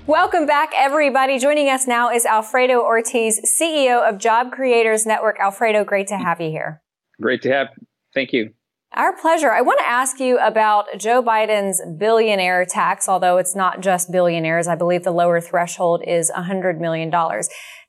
[0.06, 1.38] Welcome back, everybody.
[1.38, 5.40] Joining us now is Alfredo Ortiz, CEO of Job Creators Network.
[5.40, 6.82] Alfredo, great to have you here.
[7.18, 7.68] Great to have.
[8.12, 8.50] Thank you.
[8.92, 9.50] Our pleasure.
[9.50, 14.68] I want to ask you about Joe Biden's billionaire tax, although it's not just billionaires.
[14.68, 17.10] I believe the lower threshold is $100 million.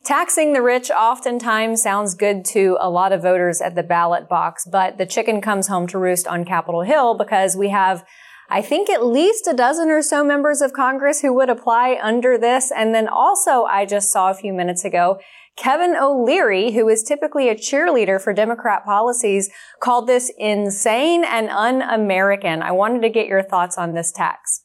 [0.05, 4.63] Taxing the rich oftentimes sounds good to a lot of voters at the ballot box,
[4.63, 8.05] but the chicken comes home to roost on Capitol Hill because we have
[8.47, 12.37] I think at least a dozen or so members of Congress who would apply under
[12.37, 12.71] this.
[12.71, 15.19] And then also, I just saw a few minutes ago,
[15.57, 19.49] Kevin O'Leary, who is typically a cheerleader for Democrat policies,
[19.79, 22.61] called this insane and un-American.
[22.61, 24.61] I wanted to get your thoughts on this tax.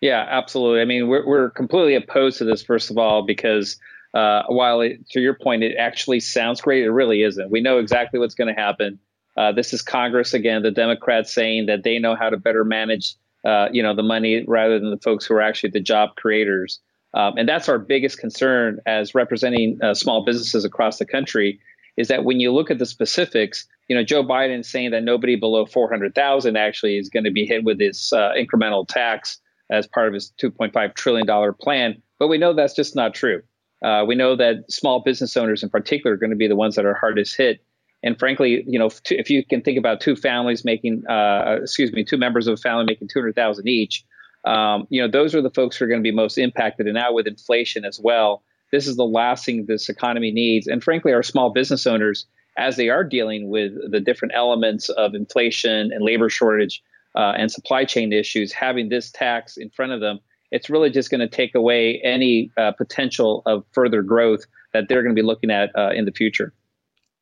[0.00, 0.80] Yeah, absolutely.
[0.80, 3.76] I mean, we're, we're completely opposed to this, first of all, because
[4.14, 7.50] uh, while it, to your point, it actually sounds great, it really isn't.
[7.50, 8.98] We know exactly what's going to happen.
[9.36, 13.14] Uh, this is Congress again, the Democrats saying that they know how to better manage,
[13.44, 16.80] uh, you know, the money rather than the folks who are actually the job creators.
[17.14, 21.60] Um, and that's our biggest concern as representing uh, small businesses across the country
[21.96, 25.36] is that when you look at the specifics, you know, Joe Biden saying that nobody
[25.36, 29.40] below 400,000 actually is going to be hit with this uh, incremental tax
[29.70, 33.42] as part of his 2.5 trillion dollar plan, but we know that's just not true.
[33.82, 36.74] Uh, we know that small business owners in particular are going to be the ones
[36.74, 37.60] that are hardest hit
[38.02, 42.04] and frankly, you know, if you can think about two families making, uh, excuse me,
[42.04, 44.04] two members of a family making two hundred thousand each,
[44.44, 46.86] um, you know, those are the folks who are going to be most impacted.
[46.86, 50.66] And now with inflation as well, this is the last thing this economy needs.
[50.68, 52.26] And frankly, our small business owners,
[52.56, 56.82] as they are dealing with the different elements of inflation and labor shortage
[57.16, 60.20] uh, and supply chain issues, having this tax in front of them,
[60.50, 65.02] it's really just going to take away any uh, potential of further growth that they're
[65.02, 66.52] going to be looking at uh, in the future.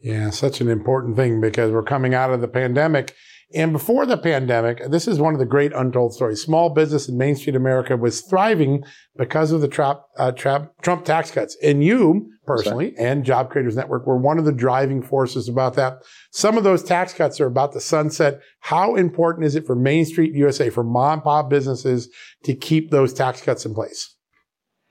[0.00, 3.14] Yeah, such an important thing because we're coming out of the pandemic.
[3.54, 6.42] And before the pandemic, this is one of the great untold stories.
[6.42, 8.82] Small business in Main Street America was thriving
[9.16, 11.56] because of the trap, uh, trap, Trump tax cuts.
[11.62, 16.02] And you personally and Job Creators Network were one of the driving forces about that.
[16.32, 18.40] Some of those tax cuts are about the sunset.
[18.60, 22.08] How important is it for Main Street USA, for mom and pop businesses
[22.44, 24.12] to keep those tax cuts in place?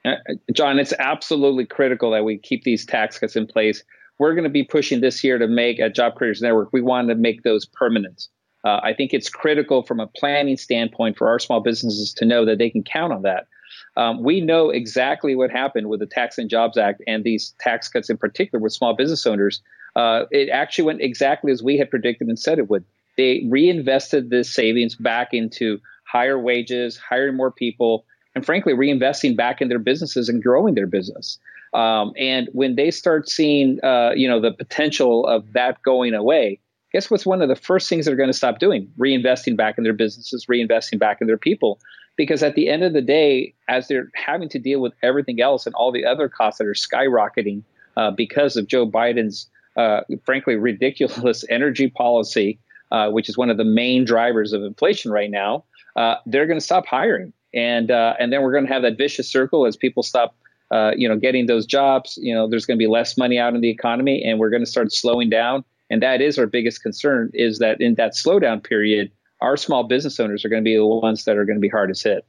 [0.05, 0.13] Uh,
[0.53, 3.83] John, it's absolutely critical that we keep these tax cuts in place
[4.17, 7.09] we're going to be pushing this year to make at Job Creators Network, we want
[7.09, 8.27] to make those permanent.
[8.65, 12.45] Uh, I think it's critical from a planning standpoint for our small businesses to know
[12.45, 13.47] that they can count on that.
[13.95, 17.87] Um, we know exactly what happened with the Tax and Jobs Act and these tax
[17.87, 19.61] cuts in particular with small business owners.
[19.95, 22.83] Uh, it actually went exactly as we had predicted and said it would.
[23.17, 29.61] They reinvested this savings back into higher wages, hiring more people, and frankly, reinvesting back
[29.61, 31.39] in their businesses and growing their business.
[31.73, 36.59] Um, and when they start seeing, uh, you know, the potential of that going away,
[36.95, 38.89] guess what's one of the first things they're going to stop doing?
[38.97, 41.77] Reinvesting back in their businesses, reinvesting back in their people.
[42.15, 45.65] Because at the end of the day, as they're having to deal with everything else
[45.65, 47.63] and all the other costs that are skyrocketing
[47.97, 52.59] uh, because of Joe Biden's, uh, frankly, ridiculous energy policy,
[52.91, 55.65] uh, which is one of the main drivers of inflation right now,
[55.97, 57.33] uh, they're going to stop hiring.
[57.53, 60.33] And, uh, and then we're going to have that vicious circle as people stop
[60.71, 63.53] uh, you know, getting those jobs, you know, there's going to be less money out
[63.53, 65.63] in the economy, and we're going to start slowing down.
[65.89, 69.11] And that is our biggest concern: is that in that slowdown period,
[69.41, 71.69] our small business owners are going to be the ones that are going to be
[71.69, 72.25] hardest hit.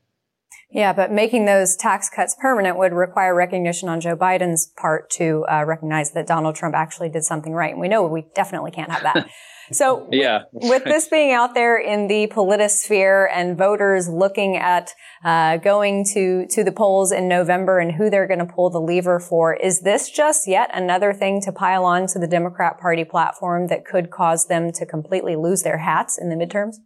[0.71, 5.45] Yeah, but making those tax cuts permanent would require recognition on Joe Biden's part to
[5.49, 7.71] uh, recognize that Donald Trump actually did something right.
[7.71, 9.29] And we know we definitely can't have that.
[9.73, 10.43] So yeah.
[10.53, 14.93] with this being out there in the politisphere and voters looking at
[15.25, 18.81] uh, going to to the polls in November and who they're going to pull the
[18.81, 23.05] lever for, is this just yet another thing to pile on to the Democrat Party
[23.05, 26.77] platform that could cause them to completely lose their hats in the midterms?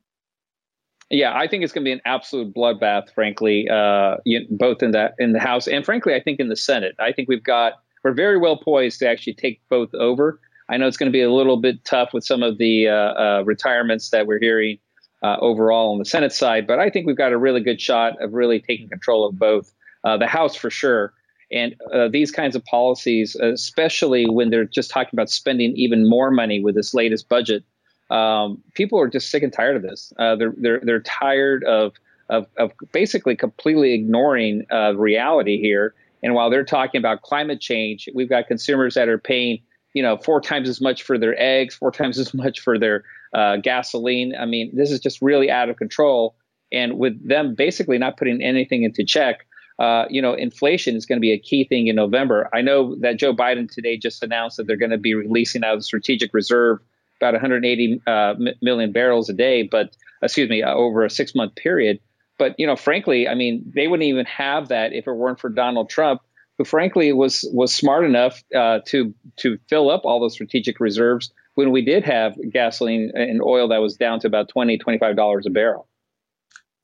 [1.11, 4.17] Yeah, I think it's going to be an absolute bloodbath, frankly, uh,
[4.49, 6.95] both in that in the House and frankly, I think in the Senate.
[6.99, 7.75] I think we've got
[8.05, 10.41] we're very well poised to actually take both over.
[10.71, 12.95] I know it's going to be a little bit tough with some of the uh,
[12.95, 14.79] uh, retirements that we're hearing
[15.21, 18.23] uh, overall on the Senate side, but I think we've got a really good shot
[18.23, 19.73] of really taking control of both.
[20.03, 21.13] Uh, the House for sure.
[21.53, 26.31] And uh, these kinds of policies, especially when they're just talking about spending even more
[26.31, 27.65] money with this latest budget,
[28.09, 30.13] um, people are just sick and tired of this.
[30.19, 31.93] Uh, they're they're they're tired of
[32.31, 34.65] of, of basically completely ignoring
[34.95, 35.95] reality here.
[36.23, 39.61] And while they're talking about climate change, we've got consumers that are paying
[39.95, 43.05] you know, four times as much for their eggs, four times as much for their
[43.35, 44.35] uh, gasoline.
[44.39, 46.37] I mean, this is just really out of control.
[46.73, 49.47] And with them basically not putting anything into check,
[49.81, 52.49] uh, you know, inflation is going to be a key thing in November.
[52.53, 55.73] I know that Joe Biden today just announced that they're going to be releasing out
[55.73, 56.81] of the strategic reserve
[57.21, 61.55] about 180 uh, million barrels a day, but excuse me, uh, over a six month
[61.55, 61.99] period.
[62.39, 65.51] But you know, frankly, I mean, they wouldn't even have that if it weren't for
[65.51, 66.23] Donald Trump,
[66.61, 71.33] who frankly was was smart enough uh, to to fill up all those strategic reserves
[71.55, 75.47] when we did have gasoline and oil that was down to about 20 25 dollars
[75.47, 75.89] a barrel.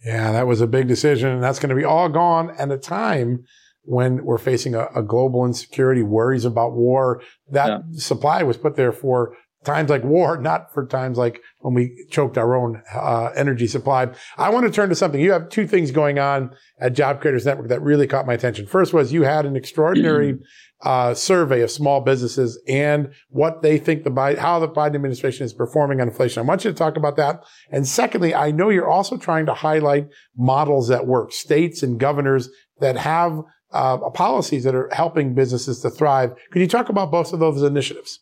[0.02, 2.78] Yeah, that was a big decision, and that's going to be all gone at a
[2.78, 3.44] time
[3.82, 7.20] when we're facing a, a global insecurity, worries about war.
[7.50, 7.98] That yeah.
[7.98, 9.36] supply was put there for
[9.66, 14.08] times like war, not for times like when we choked our own uh, energy supply.
[14.38, 15.20] I want to turn to something.
[15.20, 18.66] You have two things going on at Job Creators Network that really caught my attention.
[18.66, 20.38] First was you had an extraordinary
[20.82, 25.44] uh, survey of small businesses and what they think the Biden, how the Biden administration
[25.44, 26.40] is performing on inflation.
[26.40, 27.42] I want you to talk about that.
[27.70, 32.48] And secondly, I know you're also trying to highlight models that work, states and governors
[32.78, 33.40] that have
[33.72, 36.30] uh, policies that are helping businesses to thrive.
[36.52, 38.20] Could you talk about both of those initiatives?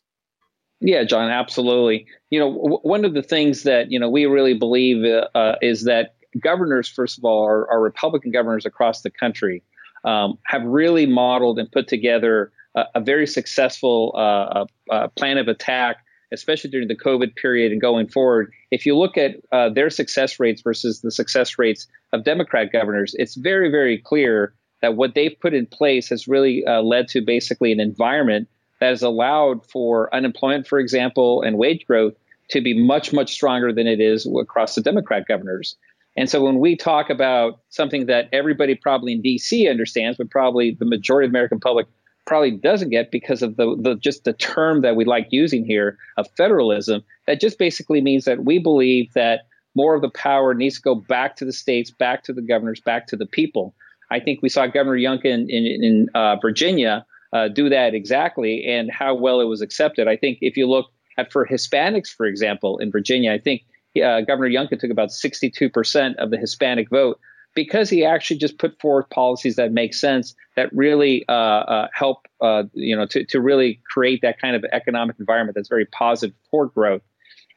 [0.81, 2.07] Yeah, John, absolutely.
[2.31, 5.57] You know, w- one of the things that you know we really believe uh, uh,
[5.62, 9.62] is that governors, first of all, our, Republican governors across the country,
[10.05, 15.39] um, have really modeled and put together a, a very successful uh, uh, uh, plan
[15.39, 15.99] of attack,
[16.33, 18.53] especially during the COVID period and going forward.
[18.70, 23.14] If you look at uh, their success rates versus the success rates of Democrat governors,
[23.18, 27.72] it's very, very clear that what they've put in place has really led to basically
[27.72, 28.49] an environment
[28.81, 32.14] that has allowed for unemployment, for example, and wage growth
[32.51, 35.77] to be much, much stronger than it is across the Democrat governors.
[36.16, 40.77] And so when we talk about something that everybody probably in DC understands, but probably
[40.79, 41.87] the majority of the American public
[42.27, 45.99] probably doesn't get because of the, the just the term that we like using here
[46.16, 50.77] of federalism, that just basically means that we believe that more of the power needs
[50.77, 53.75] to go back to the states, back to the governors, back to the people.
[54.11, 57.05] I think we saw Governor Youngkin in, in, in uh, Virginia
[57.35, 60.09] uh, do that exactly and how well it was accepted.
[60.09, 60.87] I think if you look
[61.18, 63.62] at for Hispanics, for example, in Virginia, I think
[64.03, 67.18] uh, Governor Youngkin took about 62% of the Hispanic vote
[67.55, 72.26] because he actually just put forth policies that make sense that really uh, uh, help
[72.41, 76.37] uh, you know to, to really create that kind of economic environment that's very positive
[76.51, 77.03] for growth.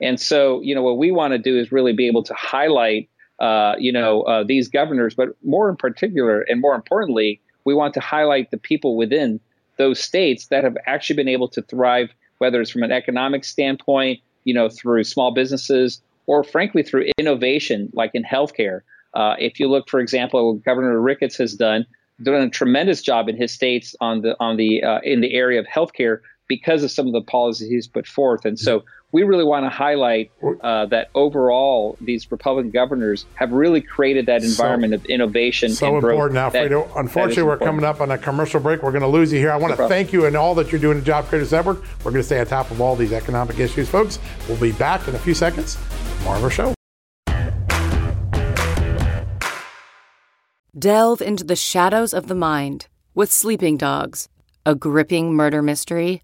[0.02, 3.10] And so you know what we want to do is really be able to highlight
[3.40, 7.96] uh, you know uh, these governors, but more in particular and more importantly, we want
[7.96, 9.40] to highlight the people within
[9.78, 12.10] those states that have actually been able to thrive,
[12.40, 17.90] whether it's from an economic standpoint, you know, through small businesses, or frankly through innovation,
[17.94, 18.82] like in healthcare.
[19.14, 21.86] Uh, if you look, for example, Governor Ricketts has done,
[22.22, 25.60] done a tremendous job in his states on the on the uh, in the area
[25.60, 28.46] of healthcare because of some of the policies he's put forth.
[28.46, 28.84] And so
[29.14, 30.32] we really want to highlight
[30.62, 35.70] uh, that overall, these Republican governors have really created that environment so, of innovation.
[35.70, 36.84] So important, Alfredo.
[36.88, 38.84] That, Unfortunately, we're coming up on a commercial break.
[38.84, 39.52] We're going to lose you here.
[39.52, 39.98] I want no to problem.
[39.98, 41.84] thank you and all that you're doing at Job Creators Network.
[42.00, 44.20] We're going to stay on top of all these economic issues, folks.
[44.50, 45.78] We'll be back in a few seconds.
[46.24, 46.74] More of our show.
[50.78, 54.28] Delve into the shadows of the mind with Sleeping Dogs,
[54.66, 56.24] a gripping murder mystery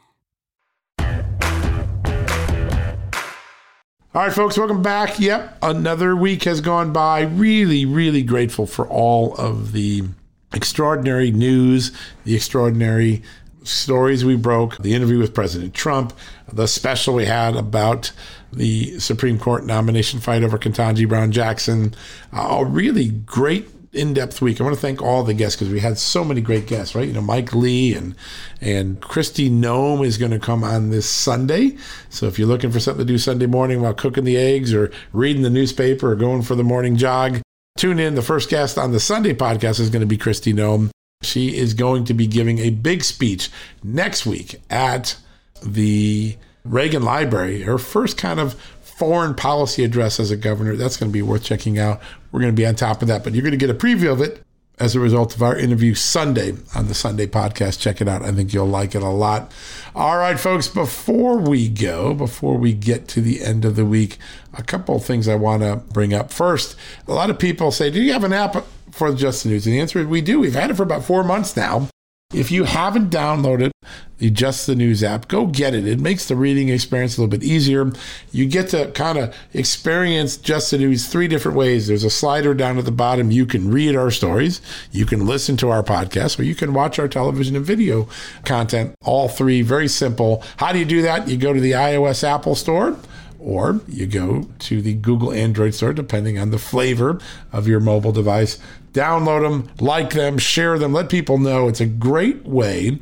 [4.13, 5.21] All right, folks, welcome back.
[5.21, 7.21] Yep, another week has gone by.
[7.21, 10.03] Really, really grateful for all of the
[10.51, 11.93] extraordinary news,
[12.25, 13.21] the extraordinary
[13.63, 16.11] stories we broke, the interview with President Trump,
[16.51, 18.11] the special we had about
[18.51, 21.95] the Supreme Court nomination fight over Ketanji Brown Jackson.
[22.33, 24.59] Uh, a really great in-depth week.
[24.59, 27.07] I want to thank all the guests because we had so many great guests, right?
[27.07, 28.15] You know, Mike Lee and
[28.61, 31.77] and Kristi Noem is going to come on this Sunday.
[32.09, 34.91] So if you're looking for something to do Sunday morning while cooking the eggs or
[35.11, 37.41] reading the newspaper or going for the morning jog,
[37.77, 38.15] tune in.
[38.15, 40.89] The first guest on the Sunday podcast is going to be Kristi Noem.
[41.23, 43.51] She is going to be giving a big speech
[43.83, 45.17] next week at
[45.61, 47.63] the Reagan Library.
[47.63, 50.75] Her first kind of foreign policy address as a governor.
[50.75, 52.01] That's going to be worth checking out.
[52.31, 54.11] We're going to be on top of that, but you're going to get a preview
[54.11, 54.43] of it
[54.79, 57.79] as a result of our interview Sunday on the Sunday podcast.
[57.79, 58.23] Check it out.
[58.23, 59.51] I think you'll like it a lot.
[59.93, 64.17] All right, folks, before we go, before we get to the end of the week,
[64.53, 66.31] a couple of things I want to bring up.
[66.31, 66.75] First,
[67.07, 69.67] a lot of people say, Do you have an app for Just the News?
[69.67, 70.39] And the answer is we do.
[70.39, 71.89] We've had it for about four months now.
[72.33, 73.71] If you haven't downloaded
[74.19, 75.85] the Just the News app, go get it.
[75.85, 77.91] It makes the reading experience a little bit easier.
[78.31, 81.87] You get to kind of experience Just the News three different ways.
[81.87, 83.31] There's a slider down at the bottom.
[83.31, 84.61] You can read our stories,
[84.91, 88.07] you can listen to our podcast, or you can watch our television and video
[88.45, 88.95] content.
[89.03, 90.41] All three very simple.
[90.57, 91.27] How do you do that?
[91.27, 92.97] You go to the iOS Apple Store
[93.41, 97.19] or you go to the Google Android store, depending on the flavor
[97.51, 98.59] of your mobile device.
[98.93, 101.67] Download them, like them, share them, let people know.
[101.67, 102.99] It's a great way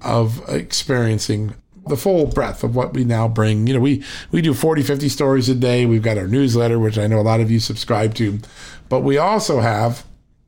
[0.00, 1.54] of experiencing
[1.86, 3.66] the full breadth of what we now bring.
[3.66, 5.84] You know, we, we do 40, 50 stories a day.
[5.84, 8.38] We've got our newsletter, which I know a lot of you subscribe to,
[8.88, 10.04] but we also have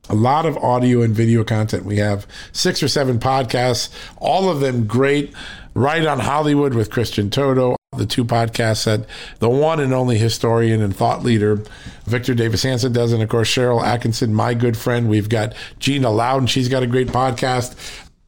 [0.09, 1.83] a lot of audio and video content.
[1.83, 5.33] We have six or seven podcasts, all of them great.
[5.73, 9.07] Right on Hollywood with Christian Toto, the two podcasts that
[9.39, 11.63] the one and only historian and thought leader
[12.05, 15.09] Victor Davis Hanson does, and of course Sharyl Attkisson, my good friend.
[15.09, 17.75] We've got Gina Loudon; she's got a great podcast.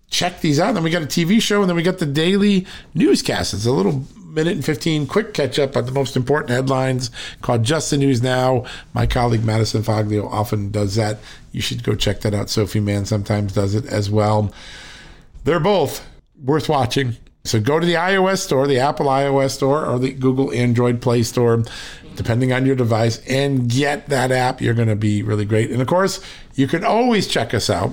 [0.09, 0.73] Check these out.
[0.73, 3.53] Then we got a TV show, and then we got the daily newscast.
[3.53, 7.09] It's a little minute and 15 quick catch up on the most important headlines
[7.41, 8.65] called Just the News Now.
[8.93, 11.17] My colleague Madison Foglio often does that.
[11.51, 12.49] You should go check that out.
[12.49, 14.53] Sophie Mann sometimes does it as well.
[15.43, 16.05] They're both
[16.43, 17.17] worth watching.
[17.47, 21.23] So go to the iOS store, the Apple iOS store, or the Google Android Play
[21.23, 21.63] Store,
[22.15, 24.61] depending on your device, and get that app.
[24.61, 25.71] You're going to be really great.
[25.71, 26.19] And of course,
[26.55, 27.91] you can always check us out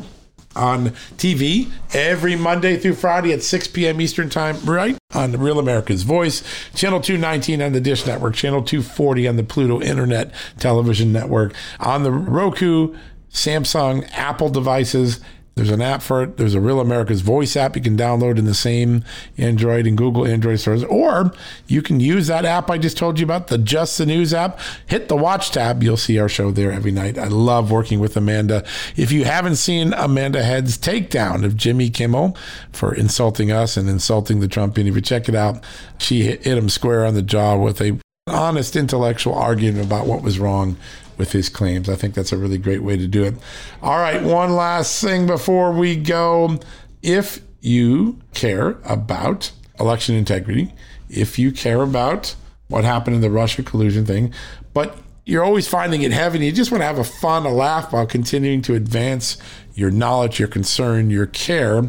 [0.57, 4.00] on TV every Monday through Friday at 6 p.m.
[4.00, 6.42] Eastern Time, right on Real America's Voice,
[6.74, 12.02] Channel 219 on the Dish Network, Channel 240 on the Pluto Internet Television Network, on
[12.02, 12.96] the Roku,
[13.30, 15.20] Samsung, Apple devices,
[15.55, 16.36] there's an app for it.
[16.36, 19.05] There's a Real America's Voice app you can download in the same
[19.38, 20.82] Android and Google Android stores.
[20.84, 21.32] Or
[21.68, 24.59] you can use that app I just told you about, the Just the News app.
[24.86, 25.82] Hit the watch tab.
[25.82, 27.18] You'll see our show there every night.
[27.18, 28.64] I love working with Amanda.
[28.96, 32.36] If you haven't seen Amanda Head's takedown of Jimmy Kimmel
[32.72, 35.62] for insulting us and insulting the Trump you check it out.
[35.98, 40.38] She hit him square on the jaw with a honest intellectual argument about what was
[40.38, 40.76] wrong
[41.16, 41.88] with his claims.
[41.88, 43.34] I think that's a really great way to do it.
[43.82, 46.58] All right, one last thing before we go.
[47.02, 50.72] If you care about election integrity,
[51.08, 52.34] if you care about
[52.68, 54.32] what happened in the Russia collusion thing,
[54.72, 57.52] but you're always finding it heavy and you just want to have a fun, a
[57.52, 59.38] laugh while continuing to advance
[59.74, 61.82] your knowledge, your concern, your care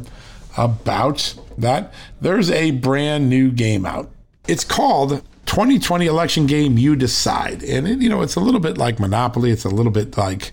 [0.58, 4.10] about that, there's a brand new game out.
[4.48, 7.64] It's called 2020 election game, you decide.
[7.64, 10.52] And, it, you know, it's a little bit like Monopoly, it's a little bit like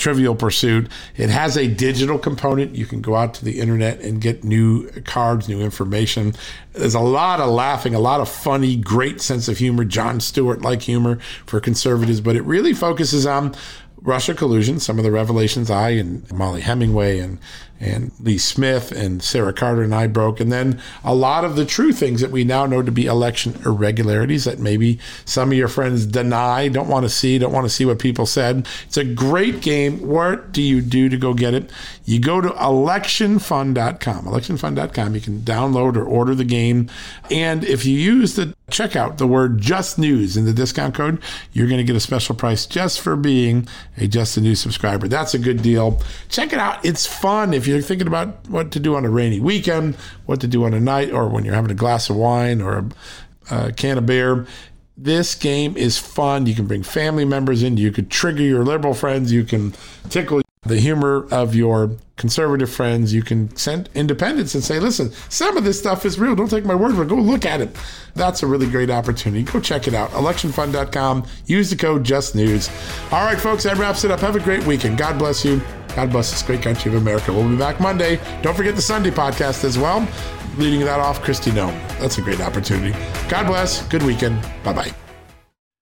[0.00, 0.90] Trivial Pursuit.
[1.16, 2.74] It has a digital component.
[2.74, 6.34] You can go out to the internet and get new cards, new information.
[6.72, 10.62] There's a lot of laughing, a lot of funny, great sense of humor, Jon Stewart
[10.62, 13.54] like humor for conservatives, but it really focuses on
[14.02, 17.38] Russia collusion, some of the revelations I and Mollie Hemingway and
[17.80, 21.64] and Lee Smith and Sarah Carter and I broke, and then a lot of the
[21.64, 25.68] true things that we now know to be election irregularities that maybe some of your
[25.68, 28.68] friends deny, don't want to see, don't want to see what people said.
[28.86, 30.06] It's a great game.
[30.06, 31.70] What do you do to go get it?
[32.04, 34.24] You go to electionfund.com.
[34.26, 35.14] Electionfund.com.
[35.14, 36.90] You can download or order the game,
[37.30, 41.20] and if you use the checkout the word just news in the discount code,
[41.52, 43.66] you're going to get a special price just for being
[43.96, 45.08] a Just a new subscriber.
[45.08, 46.00] That's a good deal.
[46.28, 46.84] Check it out.
[46.84, 50.46] It's fun if you're thinking about what to do on a rainy weekend, what to
[50.46, 52.78] do on a night, or when you're having a glass of wine or
[53.50, 54.46] a, a can of beer.
[54.96, 56.46] This game is fun.
[56.46, 57.76] You can bring family members in.
[57.76, 59.32] You could trigger your liberal friends.
[59.32, 59.74] You can
[60.10, 63.14] tickle the humor of your conservative friends.
[63.14, 66.34] You can send independents and say, listen, some of this stuff is real.
[66.34, 67.08] Don't take my word for it.
[67.08, 67.74] Go look at it.
[68.14, 69.42] That's a really great opportunity.
[69.42, 70.10] Go check it out.
[70.10, 71.26] Electionfund.com.
[71.46, 72.70] Use the code JustNews.
[73.10, 74.20] All right, folks, that wraps it up.
[74.20, 74.98] Have a great weekend.
[74.98, 75.62] God bless you.
[75.96, 77.32] God bless this great country of America.
[77.32, 78.20] We'll be back Monday.
[78.42, 80.06] Don't forget the Sunday podcast as well.
[80.58, 81.72] Leading that off, Kristi Noem.
[81.98, 82.92] That's a great opportunity.
[83.28, 83.86] God bless.
[83.86, 84.42] Good weekend.
[84.62, 85.09] Bye bye.